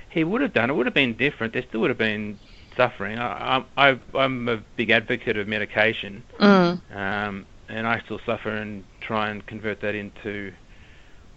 He 0.09 0.23
would 0.23 0.41
have 0.41 0.53
done. 0.53 0.69
It 0.69 0.73
would 0.73 0.85
have 0.87 0.93
been 0.95 1.15
different. 1.15 1.53
There 1.53 1.63
still 1.67 1.81
would 1.81 1.89
have 1.89 1.97
been 1.97 2.39
suffering. 2.75 3.19
I, 3.19 3.63
I, 3.77 3.99
I'm 4.15 4.47
a 4.47 4.57
big 4.75 4.89
advocate 4.89 5.37
of 5.37 5.47
medication, 5.47 6.23
Mm. 6.39 6.81
um, 6.95 7.45
and 7.67 7.85
I 7.87 7.99
still 8.05 8.19
suffer 8.25 8.49
and 8.49 8.83
try 9.01 9.29
and 9.29 9.45
convert 9.45 9.81
that 9.81 9.95
into 9.95 10.53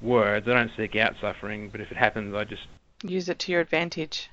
words. 0.02 0.46
I 0.48 0.52
don't 0.54 0.70
seek 0.76 0.96
out 0.96 1.14
suffering, 1.20 1.68
but 1.70 1.80
if 1.80 1.90
it 1.90 1.96
happens, 1.96 2.34
I 2.34 2.44
just 2.44 2.66
Use 3.04 3.28
it 3.28 3.38
to 3.40 3.52
your 3.52 3.60
advantage. 3.60 4.30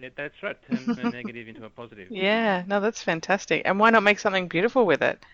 that- 0.00 0.16
that's 0.16 0.42
right. 0.42 0.56
Turn 0.70 0.84
the 0.94 1.10
negative 1.10 1.48
into 1.48 1.64
a 1.64 1.70
positive. 1.70 2.08
Yeah. 2.10 2.62
No, 2.66 2.80
that's 2.80 3.02
fantastic. 3.02 3.62
And 3.64 3.78
why 3.80 3.88
not 3.90 4.02
make 4.02 4.18
something 4.18 4.48
beautiful 4.48 4.84
with 4.84 5.00
it? 5.02 5.24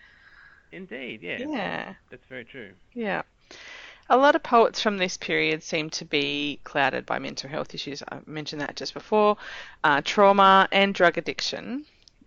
Indeed. 0.71 1.21
Yeah. 1.21 1.37
Yeah. 1.39 1.93
That's 2.09 2.25
very 2.29 2.45
true. 2.45 2.71
Yeah. 2.93 3.23
A 4.09 4.17
lot 4.17 4.35
of 4.35 4.43
poets 4.43 4.81
from 4.81 4.97
this 4.97 5.17
period 5.17 5.63
seem 5.63 5.89
to 5.91 6.05
be 6.05 6.59
clouded 6.63 7.05
by 7.05 7.19
mental 7.19 7.49
health 7.49 7.73
issues. 7.75 8.01
I 8.09 8.19
mentioned 8.25 8.61
that 8.61 8.75
just 8.75 8.93
before. 8.93 9.37
Uh, 9.83 10.01
trauma 10.03 10.67
and 10.71 10.93
drug 10.93 11.17
addiction. 11.17 11.85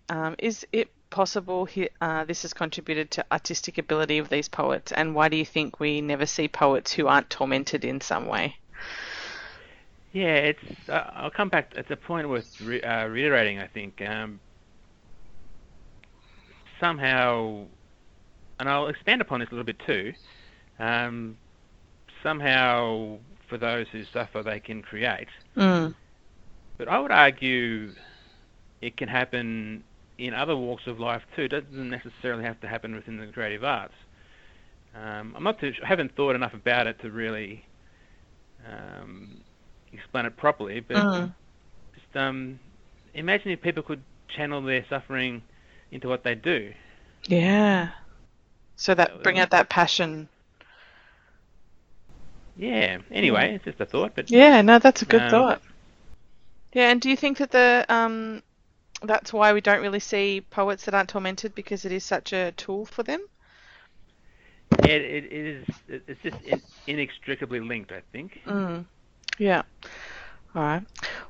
Um, 0.09 0.37
is 0.38 0.66
it 0.73 0.90
possible 1.10 1.64
he, 1.64 1.88
uh, 2.00 2.25
this 2.25 2.42
has 2.42 2.52
contributed 2.52 3.10
to 3.12 3.25
artistic 3.30 3.78
ability 3.78 4.18
of 4.18 4.28
these 4.28 4.48
poets? 4.48 4.92
And 4.92 5.14
why 5.14 5.28
do 5.28 5.36
you 5.36 5.44
think 5.44 5.80
we 5.80 6.00
never 6.00 6.26
see 6.26 6.48
poets 6.48 6.92
who 6.92 7.06
aren't 7.06 7.30
tormented 7.30 7.84
in 7.84 8.00
some 8.00 8.26
way? 8.26 8.56
Yeah, 10.12 10.34
it's. 10.36 10.88
Uh, 10.88 11.10
I'll 11.14 11.30
come 11.30 11.48
back. 11.48 11.72
It's 11.76 11.90
a 11.90 11.96
point 11.96 12.28
worth 12.28 12.60
re- 12.60 12.82
uh, 12.82 13.06
reiterating. 13.06 13.58
I 13.58 13.66
think 13.66 14.00
um, 14.00 14.40
somehow, 16.80 17.64
and 18.58 18.68
I'll 18.68 18.88
expand 18.88 19.20
upon 19.20 19.40
this 19.40 19.48
a 19.50 19.52
little 19.52 19.64
bit 19.64 19.80
too. 19.86 20.14
um, 20.78 21.36
somehow 22.22 23.18
for 23.48 23.58
those 23.58 23.86
who 23.92 24.04
suffer 24.12 24.42
they 24.42 24.60
can 24.60 24.82
create. 24.82 25.28
Mm. 25.56 25.94
But 26.78 26.88
I 26.88 26.98
would 26.98 27.12
argue 27.12 27.92
it 28.82 28.96
can 28.96 29.08
happen 29.08 29.84
in 30.18 30.35
other 30.35 30.56
walks 30.56 30.87
of 30.87 30.99
life 31.00 31.23
too. 31.37 31.42
It 31.44 31.49
doesn't 31.49 31.90
necessarily 31.90 32.44
have 32.44 32.61
to 32.61 32.68
happen 32.68 32.94
within 32.94 33.18
the 33.18 33.26
creative 33.28 33.64
arts. 33.64 33.94
Um, 34.94 35.35
I'm 35.37 35.42
not 35.44 35.61
too, 35.61 35.73
I 35.85 35.87
haven't 35.87 36.16
thought 36.16 36.35
enough 36.35 36.54
about 36.54 36.87
it 36.87 37.00
to 37.02 37.11
really 37.11 37.66
um, 38.66 39.42
explain 39.92 40.26
it 40.26 40.37
properly, 40.37 40.80
but 40.80 41.04
Mm. 41.04 41.35
just 41.94 42.16
um, 42.16 42.61
imagine 43.14 43.50
if 43.52 43.61
people 43.62 43.82
could 43.82 44.02
channel 44.28 44.62
their 44.62 44.85
suffering 44.88 45.42
into 45.90 46.08
what 46.08 46.25
they 46.25 46.35
do. 46.35 46.73
Yeah. 47.28 47.90
So 48.76 48.94
that 48.94 49.12
That 49.12 49.23
bring 49.23 49.38
out 49.38 49.50
that 49.50 49.68
passion. 49.70 50.28
Yeah. 52.56 52.99
Anyway, 53.11 53.54
it's 53.54 53.64
just 53.64 53.80
a 53.80 53.87
thought, 53.87 54.14
but 54.16 54.26
Yeah, 54.28 54.62
no, 54.62 54.78
that's 54.78 55.02
a 55.02 55.06
good 55.06 55.23
Um, 55.23 55.28
thought. 55.28 55.62
Yeah, 56.73 56.90
and 56.90 57.00
do 57.00 57.11
you 57.11 57.16
think 57.16 57.38
that 57.38 57.50
the 57.50 57.85
um 57.88 58.42
that's 59.03 59.33
why 59.33 59.53
we 59.53 59.61
don't 59.61 59.83
really 59.83 60.00
see 60.00 60.41
poets 60.50 60.85
that 60.85 60.95
aren't 60.95 61.09
tormented 61.11 61.55
because 61.55 61.85
it 61.85 61.93
is 61.93 62.05
such 62.05 62.33
a 62.33 62.53
tool 62.53 62.87
for 62.87 63.03
them? 63.03 63.21
it, 64.81 64.91
it, 65.03 65.25
it 65.25 65.33
is 65.33 65.67
it- 65.88 66.03
it's 66.07 66.23
just 66.23 66.37
in, 66.45 66.61
inextricably 66.87 67.61
linked, 67.61 67.93
I 67.93 68.03
think. 68.12 68.41
Mm. 68.47 68.85
Yeah. 69.38 69.62
All 70.55 70.62
right. 70.62 70.83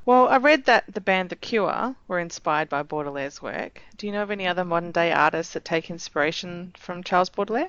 Well, 0.05 0.29
I 0.29 0.37
read 0.37 0.67
that 0.67 0.85
the 0.93 1.01
band 1.01 1.31
The 1.31 1.37
Cure 1.37 1.97
were 2.07 2.21
inspired 2.21 2.69
by 2.69 2.83
Baudelaire's 2.83 3.43
work. 3.43 3.83
Do 3.97 4.07
you 4.07 4.13
know 4.13 4.23
of 4.23 4.31
any 4.31 4.47
other 4.47 4.65
modern 4.65 4.93
day 4.93 5.13
artists 5.13 5.53
that 5.55 5.65
take 5.65 5.91
inspiration 5.91 6.73
from 6.79 7.03
Charles 7.03 7.29
Baudelaire? 7.29 7.69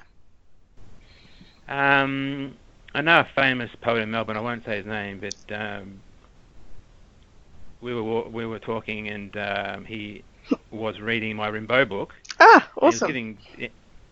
Um, 1.68 2.56
I 2.94 3.02
know 3.02 3.20
a 3.22 3.28
famous 3.36 3.72
poet 3.82 4.02
in 4.04 4.12
Melbourne. 4.12 4.38
I 4.38 4.42
won't 4.42 4.64
say 4.66 4.78
his 4.78 4.86
name, 4.86 5.20
but 5.20 5.56
um, 5.56 6.00
we 7.82 7.94
were 7.94 8.30
we 8.30 8.46
were 8.46 8.60
talking, 8.60 9.08
and 9.10 9.36
um, 9.38 9.86
he 9.86 10.26
was 10.72 11.00
reading 11.00 11.36
my 11.36 11.48
Rimbaud 11.50 11.90
book. 11.90 12.14
Ah, 12.40 12.72
He 12.82 13.00
awesome. 13.00 13.02
giving, 13.02 13.40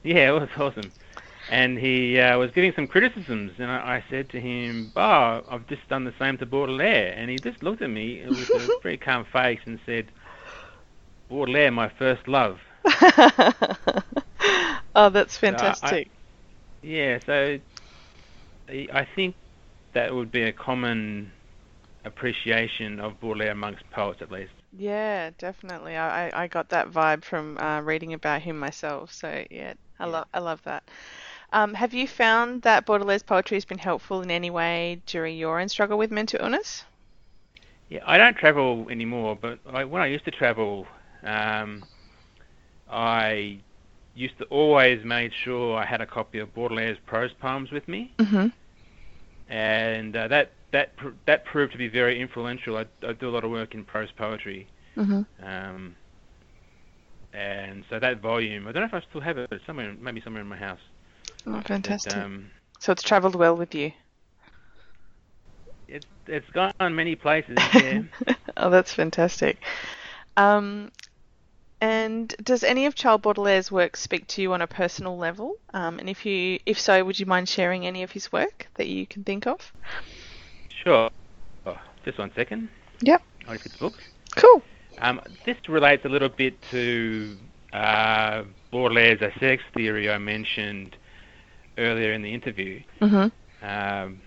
yeah, 0.03 0.29
it 0.29 0.31
was 0.39 0.49
awesome. 0.57 0.93
And 1.47 1.77
he 1.77 2.19
uh, 2.19 2.37
was 2.39 2.51
giving 2.51 2.73
some 2.75 2.87
criticisms, 2.87 3.53
and 3.59 3.71
I, 3.71 3.97
I 3.97 4.05
said 4.09 4.29
to 4.31 4.39
him, 4.41 4.93
"Oh, 4.95 5.43
I've 5.49 5.67
just 5.67 5.87
done 5.89 6.03
the 6.05 6.13
same 6.19 6.37
to 6.39 6.45
Baudelaire." 6.45 7.13
And 7.17 7.29
he 7.29 7.39
just 7.39 7.63
looked 7.63 7.81
at 7.81 7.89
me 7.89 8.29
with 8.29 8.53
a 8.55 8.71
very 8.83 8.97
calm 8.97 9.25
face 9.31 9.59
and 9.65 9.79
said, 9.85 10.11
"Baudelaire, 11.29 11.69
my 11.71 11.87
first 11.87 12.27
love." 12.27 12.61
oh, 14.95 15.09
that's 15.11 15.37
I- 15.43 15.77
fantastic. 15.77 16.11
Yeah, 16.81 17.19
so 17.25 17.59
I 18.69 18.87
I 18.93 19.05
think 19.15 19.37
that 19.93 20.13
would 20.13 20.31
be 20.31 20.43
a 20.43 20.53
common 20.53 21.33
appreciation 22.05 22.99
of 22.99 23.19
Baudelaire 23.19 23.51
amongst 23.51 23.89
poets, 23.91 24.21
at 24.21 24.31
least. 24.31 24.53
Yeah, 24.71 25.31
definitely. 25.37 25.95
I, 25.97 26.43
I- 26.43 26.47
got 26.47 26.69
that 26.69 26.89
vibe 26.89 27.23
from 27.23 27.57
uh, 27.57 27.81
reading 27.81 28.13
about 28.13 28.41
him 28.41 28.57
myself. 28.59 29.11
So 29.13 29.45
yeah, 29.49 29.73
I 29.99 30.05
Yeah. 30.05 30.07
love 30.07 30.27
I 30.33 30.39
love 30.39 30.61
that. 30.63 30.89
Um, 31.51 31.73
have 31.75 31.93
you 31.93 32.07
found 32.07 32.61
that 32.63 32.85
Baudelaire's 32.85 33.23
poetry 33.23 33.55
has 33.57 33.65
been 33.65 33.77
helpful 33.79 34.21
in 34.21 34.31
any 34.31 34.49
way 34.49 35.01
during 35.05 35.37
your 35.37 35.59
own 35.59 35.69
struggle 35.69 35.97
with 35.97 36.11
mental 36.11 36.41
illness? 36.41 36.85
Yeah, 37.89 38.01
I 38.05 38.17
don't 38.17 38.35
travel 38.37 38.87
anymore, 38.89 39.37
but 39.39 39.59
I, 39.67 39.83
when 39.85 40.01
I 40.01 40.07
used 40.07 40.25
to 40.25 40.31
travel, 40.31 40.87
um, 41.23 41.85
I 42.89 43.61
used 44.13 44.37
to 44.39 44.45
always 44.45 45.03
make 45.03 45.31
sure 45.33 45.77
I 45.77 45.85
had 45.85 46.01
a 46.01 46.05
copy 46.05 46.39
of 46.39 46.53
Baudelaire's 46.53 46.99
prose 47.05 47.33
poems 47.33 47.71
with 47.71 47.87
me, 47.87 48.15
Mm-hmm. 48.19 48.47
and 49.47 50.15
uh, 50.15 50.27
that 50.27 50.53
that 50.75 50.95
pr- 50.97 51.15
that 51.25 51.45
proved 51.45 51.71
to 51.71 51.77
be 51.77 51.87
very 51.87 52.19
influential. 52.19 52.75
I, 52.77 52.85
I 53.07 53.13
do 53.13 53.29
a 53.29 53.33
lot 53.35 53.43
of 53.45 53.51
work 53.51 53.73
in 53.73 53.83
prose 53.85 54.11
poetry, 54.11 54.67
Mm-hmm. 54.97 55.21
um, 55.45 55.95
and 57.33 57.83
so 57.89 57.99
that 57.99 58.21
volume, 58.21 58.67
I 58.67 58.71
don't 58.71 58.81
know 58.81 58.97
if 58.97 59.03
I 59.03 59.07
still 59.09 59.21
have 59.21 59.37
it, 59.37 59.49
but 59.49 59.59
somewhere, 59.65 59.93
maybe 59.99 60.21
somewhere 60.21 60.41
in 60.41 60.47
my 60.47 60.57
house. 60.57 60.79
Oh, 61.47 61.53
But, 61.53 61.67
fantastic. 61.67 62.15
um, 62.15 62.51
so 62.79 62.91
it's 62.91 63.03
travelled 63.03 63.35
well 63.35 63.55
with 63.55 63.73
you. 63.75 63.91
it's 65.87 66.05
it's 66.27 66.49
gone 66.51 66.73
many 66.95 67.15
places. 67.15 67.55
Yeah. 67.73 68.01
oh, 68.57 68.69
that's 68.69 68.93
fantastic. 68.93 69.57
Um, 70.37 70.91
and 71.81 72.33
does 72.43 72.63
any 72.63 72.85
of 72.85 72.95
Charles 72.95 73.21
Baudelaire's 73.21 73.71
work 73.71 73.95
speak 73.97 74.27
to 74.27 74.41
you 74.41 74.53
on 74.53 74.61
a 74.61 74.67
personal 74.67 75.17
level? 75.17 75.55
Um, 75.73 75.99
and 75.99 76.09
if 76.09 76.25
you, 76.25 76.59
if 76.65 76.79
so, 76.79 77.03
would 77.03 77.19
you 77.19 77.25
mind 77.25 77.47
sharing 77.47 77.85
any 77.85 78.01
of 78.03 78.11
his 78.11 78.31
work 78.31 78.67
that 78.75 78.87
you 78.87 79.05
can 79.05 79.23
think 79.23 79.45
of? 79.45 79.71
Sure. 80.83 81.09
Oh, 81.65 81.77
just 82.03 82.17
one 82.17 82.31
second. 82.35 82.69
Yep. 83.01 83.21
I'll 83.47 83.53
just 83.53 83.63
get 83.63 83.73
the 83.73 83.79
book. 83.79 83.93
Cool. 84.35 84.61
Um, 84.99 85.21
this 85.45 85.57
relates 85.67 86.05
a 86.05 86.09
little 86.09 86.29
bit 86.29 86.61
to 86.71 87.37
uh, 87.73 88.43
Baudelaire's 88.71 89.21
aesthetics 89.21 89.63
theory 89.73 90.09
I 90.09 90.17
mentioned 90.17 90.95
earlier 91.77 92.13
in 92.13 92.21
the 92.21 92.33
interview. 92.33 92.81
Mm-hmm. 93.01 93.65
Um, 93.65 94.21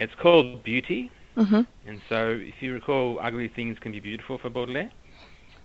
it's 0.00 0.14
called 0.20 0.62
beauty, 0.62 1.10
Mm-hmm. 1.36 1.60
and 1.86 2.00
so 2.08 2.30
if 2.40 2.62
you 2.62 2.72
recall, 2.72 3.18
ugly 3.20 3.48
things 3.48 3.78
can 3.78 3.92
be 3.92 4.00
beautiful 4.00 4.38
for 4.38 4.48
Baudelaire. 4.48 4.90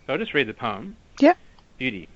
So 0.05 0.11
I'll 0.13 0.19
just 0.19 0.33
read 0.33 0.49
the 0.49 0.53
poem. 0.53 0.97
Yeah. 1.21 1.35
Beauty. 1.77 2.09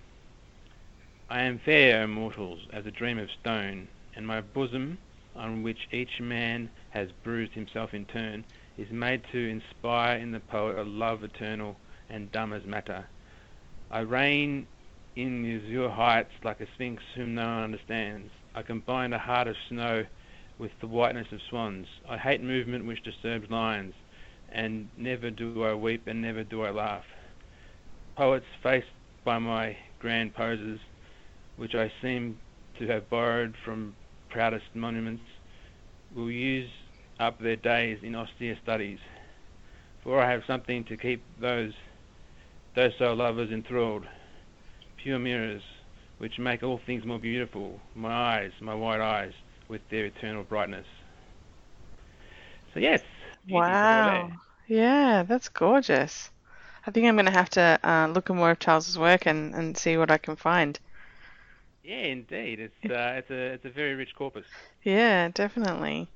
I 1.29 1.43
am 1.43 1.59
fair, 1.63 2.03
O 2.03 2.07
mortals, 2.07 2.59
as 2.73 2.85
a 2.85 2.91
dream 2.91 3.17
of 3.17 3.29
stone, 3.41 3.87
and 4.13 4.27
my 4.27 4.41
bosom, 4.41 4.97
on 5.37 5.63
which 5.63 5.87
each 5.93 6.19
man 6.19 6.69
has 6.95 7.09
bruised 7.23 7.51
himself 7.53 7.93
in 7.93 8.05
turn, 8.05 8.45
is 8.77 8.89
made 8.89 9.21
to 9.29 9.37
inspire 9.37 10.17
in 10.17 10.31
the 10.31 10.39
poet 10.39 10.79
a 10.79 10.83
love 10.83 11.23
eternal 11.23 11.75
and 12.09 12.31
dumb 12.31 12.53
as 12.53 12.65
matter. 12.65 13.05
I 13.91 13.99
reign 13.99 14.65
in 15.13 15.43
the 15.43 15.55
azure 15.55 15.89
heights 15.89 16.31
like 16.43 16.61
a 16.61 16.67
sphinx 16.73 17.03
whom 17.15 17.35
no 17.35 17.43
one 17.43 17.63
understands. 17.63 18.31
I 18.55 18.61
combine 18.61 19.11
a 19.11 19.19
heart 19.19 19.47
of 19.47 19.57
snow 19.67 20.05
with 20.57 20.71
the 20.79 20.87
whiteness 20.87 21.27
of 21.33 21.41
swans. 21.49 21.87
I 22.07 22.17
hate 22.17 22.41
movement 22.41 22.85
which 22.85 23.03
disturbs 23.03 23.51
lines, 23.51 23.93
and 24.49 24.87
never 24.95 25.29
do 25.29 25.65
I 25.65 25.73
weep 25.73 26.07
and 26.07 26.21
never 26.21 26.45
do 26.45 26.63
I 26.63 26.71
laugh. 26.71 27.03
Poets 28.15 28.45
faced 28.63 28.87
by 29.25 29.37
my 29.39 29.75
grand 29.99 30.33
poses, 30.33 30.79
which 31.57 31.75
I 31.75 31.91
seem 32.01 32.39
to 32.79 32.87
have 32.87 33.09
borrowed 33.09 33.55
from 33.65 33.95
proudest 34.29 34.73
monuments, 34.73 35.23
will 36.15 36.31
use 36.31 36.69
up 37.19 37.39
their 37.39 37.55
days 37.55 37.99
in 38.03 38.15
austere 38.15 38.57
studies. 38.61 38.99
For 40.03 40.21
I 40.21 40.29
have 40.31 40.43
something 40.45 40.83
to 40.85 40.97
keep 40.97 41.23
those 41.39 41.73
those 42.75 42.91
so 42.99 43.13
lovers 43.13 43.51
enthralled, 43.51 44.05
pure 44.97 45.17
mirrors, 45.17 45.63
which 46.17 46.37
make 46.37 46.61
all 46.61 46.79
things 46.85 47.05
more 47.05 47.19
beautiful, 47.19 47.79
my 47.95 48.11
eyes, 48.11 48.51
my 48.59 48.75
white 48.75 48.99
eyes, 48.99 49.31
with 49.69 49.81
their 49.89 50.05
eternal 50.05 50.43
brightness. 50.43 50.85
So 52.73 52.79
yes. 52.79 53.01
Wow. 53.49 54.31
Yeah, 54.67 55.23
that's 55.23 55.47
gorgeous. 55.49 56.29
I 56.85 56.91
think 56.91 57.07
I'm 57.07 57.15
going 57.15 57.25
to 57.25 57.31
have 57.31 57.49
to 57.51 57.79
uh, 57.83 58.07
look 58.07 58.29
at 58.29 58.35
more 58.35 58.51
of 58.51 58.59
Charles's 58.59 58.97
work 58.97 59.25
and, 59.25 59.55
and 59.55 59.77
see 59.77 59.97
what 59.97 60.11
I 60.11 60.17
can 60.17 60.35
find. 60.35 60.79
Yeah, 61.83 61.97
indeed. 61.97 62.59
It's 62.59 62.91
uh, 62.91 63.13
it's 63.17 63.29
a 63.29 63.53
it's 63.53 63.65
a 63.65 63.69
very 63.69 63.93
rich 63.95 64.15
corpus. 64.15 64.45
Yeah, 64.83 65.29
definitely. 65.33 66.09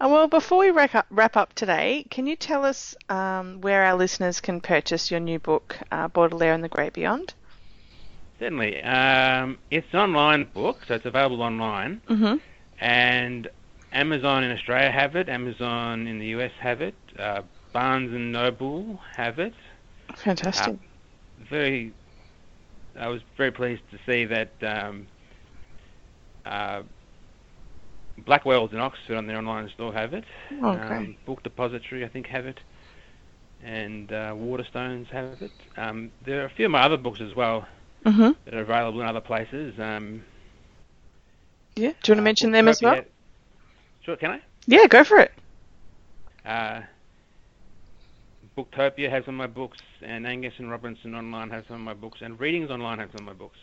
Uh, 0.00 0.08
well, 0.08 0.28
before 0.28 0.58
we 0.58 0.70
wrap 0.70 0.94
up, 0.94 1.06
wrap 1.10 1.36
up 1.36 1.52
today, 1.54 2.04
can 2.10 2.26
you 2.26 2.36
tell 2.36 2.64
us 2.64 2.94
um, 3.08 3.60
where 3.60 3.84
our 3.84 3.94
listeners 3.94 4.40
can 4.40 4.60
purchase 4.60 5.10
your 5.10 5.20
new 5.20 5.38
book, 5.38 5.78
uh, 5.90 6.08
Baudelaire 6.08 6.54
and 6.54 6.64
the 6.64 6.68
Great 6.68 6.92
Beyond? 6.92 7.34
Certainly. 8.38 8.82
Um, 8.82 9.58
it's 9.70 9.86
an 9.92 10.00
online 10.00 10.48
book, 10.52 10.80
so 10.88 10.94
it's 10.94 11.06
available 11.06 11.42
online. 11.42 12.00
Mm-hmm. 12.08 12.36
And 12.80 13.48
Amazon 13.92 14.42
in 14.42 14.50
Australia 14.50 14.90
have 14.90 15.14
it. 15.14 15.28
Amazon 15.28 16.08
in 16.08 16.18
the 16.18 16.26
US 16.38 16.50
have 16.58 16.80
it. 16.80 16.94
Uh, 17.16 17.42
Barnes 17.72 18.12
and 18.12 18.32
Noble 18.32 18.98
have 19.16 19.38
it. 19.38 19.54
Fantastic. 20.16 20.76
Very. 21.48 21.92
I 22.98 23.08
was 23.08 23.22
very 23.36 23.52
pleased 23.52 23.82
to 23.90 23.98
see 24.04 24.24
that 24.26 24.50
um, 24.62 25.06
uh, 26.44 26.82
Blackwell's 28.18 28.72
in 28.72 28.78
Oxford 28.78 29.16
on 29.16 29.26
their 29.26 29.38
online 29.38 29.68
store 29.74 29.92
have 29.92 30.14
it. 30.14 30.24
oh, 30.62 30.76
great. 30.76 30.90
Um, 30.90 31.16
Book 31.26 31.42
Depository, 31.42 32.04
I 32.04 32.08
think, 32.08 32.26
have 32.26 32.46
it, 32.46 32.60
and 33.62 34.12
uh, 34.12 34.32
Waterstones 34.34 35.06
have 35.08 35.40
it. 35.42 35.52
Um, 35.76 36.10
there 36.24 36.42
are 36.42 36.46
a 36.46 36.50
few 36.50 36.66
of 36.66 36.70
my 36.70 36.82
other 36.82 36.96
books 36.96 37.20
as 37.20 37.34
well 37.34 37.66
mm-hmm. 38.04 38.30
that 38.44 38.54
are 38.54 38.60
available 38.60 39.00
in 39.00 39.06
other 39.06 39.20
places. 39.20 39.74
Um, 39.78 40.24
Yeah. 41.76 41.92
Do 42.02 42.12
you 42.12 42.14
want 42.14 42.18
to 42.18 42.18
uh, 42.18 42.22
mention 42.22 42.52
them 42.52 42.68
as 42.68 42.82
well? 42.82 43.02
Sure, 44.02 44.16
can 44.16 44.32
I? 44.32 44.40
Yeah, 44.66 44.86
go 44.86 45.04
for 45.04 45.18
it. 45.18 45.32
Uh, 46.44 46.82
Booktopia 48.56 49.08
has 49.10 49.24
some 49.24 49.34
of 49.34 49.38
my 49.38 49.46
books, 49.46 49.78
and 50.02 50.26
Angus 50.26 50.54
and 50.58 50.70
Robertson 50.70 51.14
Online 51.14 51.50
have 51.50 51.64
some 51.68 51.76
of 51.76 51.82
my 51.82 51.94
books, 51.94 52.20
and 52.20 52.38
Readings 52.38 52.70
Online 52.70 52.98
have 52.98 53.10
some 53.16 53.26
of 53.26 53.34
my 53.34 53.38
books. 53.38 53.58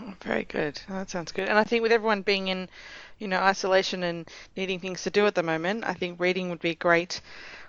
Oh, 0.00 0.14
very 0.22 0.44
good. 0.44 0.80
That 0.88 1.10
sounds 1.10 1.32
good. 1.32 1.48
And 1.48 1.58
I 1.58 1.64
think 1.64 1.82
with 1.82 1.92
everyone 1.92 2.22
being 2.22 2.48
in, 2.48 2.68
you 3.18 3.28
know, 3.28 3.38
isolation 3.40 4.02
and 4.02 4.28
needing 4.56 4.80
things 4.80 5.02
to 5.02 5.10
do 5.10 5.26
at 5.26 5.34
the 5.34 5.42
moment, 5.42 5.84
I 5.84 5.94
think 5.94 6.20
reading 6.20 6.48
would 6.50 6.60
be 6.60 6.70
a 6.70 6.74
great 6.74 7.20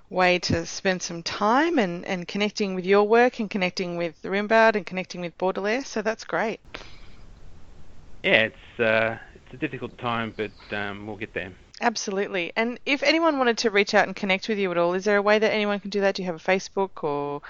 way 0.10 0.40
to 0.40 0.66
spend 0.66 1.02
some 1.02 1.24
time 1.24 1.80
and, 1.80 2.06
and 2.06 2.28
connecting 2.28 2.76
with 2.76 2.86
your 2.86 3.04
work 3.04 3.40
and 3.40 3.50
connecting 3.50 3.98
with 3.98 4.22
Rimbaud 4.24 4.76
and 4.76 4.86
connecting 4.86 5.22
with 5.22 5.38
Baudelaire. 5.38 5.84
So 5.84 6.02
that's 6.02 6.24
great. 6.24 6.60
Yeah, 8.24 8.50
it's 8.50 8.80
uh, 8.80 9.18
it's 9.34 9.54
a 9.54 9.58
difficult 9.58 9.98
time, 9.98 10.34
but 10.38 10.52
um, 10.78 11.08
we'll 11.08 11.18
get 11.18 11.34
there. 11.34 11.52
Absolutely. 11.82 12.54
And 12.56 12.80
if 12.86 13.02
anyone 13.02 13.40
wanted 13.40 13.58
to 13.60 13.72
reach 13.72 13.94
out 13.94 14.06
and 14.06 14.16
connect 14.16 14.48
with 14.48 14.60
you 14.60 14.70
at 14.72 14.78
all, 14.78 14.94
is 14.94 15.06
there 15.06 15.18
a 15.18 15.22
way 15.22 15.40
that 15.40 15.52
anyone 15.52 15.80
can 15.80 15.90
do 15.90 16.02
that? 16.02 16.16
Do 16.16 16.22
you 16.22 16.28
have 16.28 16.36
a 16.36 16.40
Facebook 16.40 17.04
or 17.04 17.42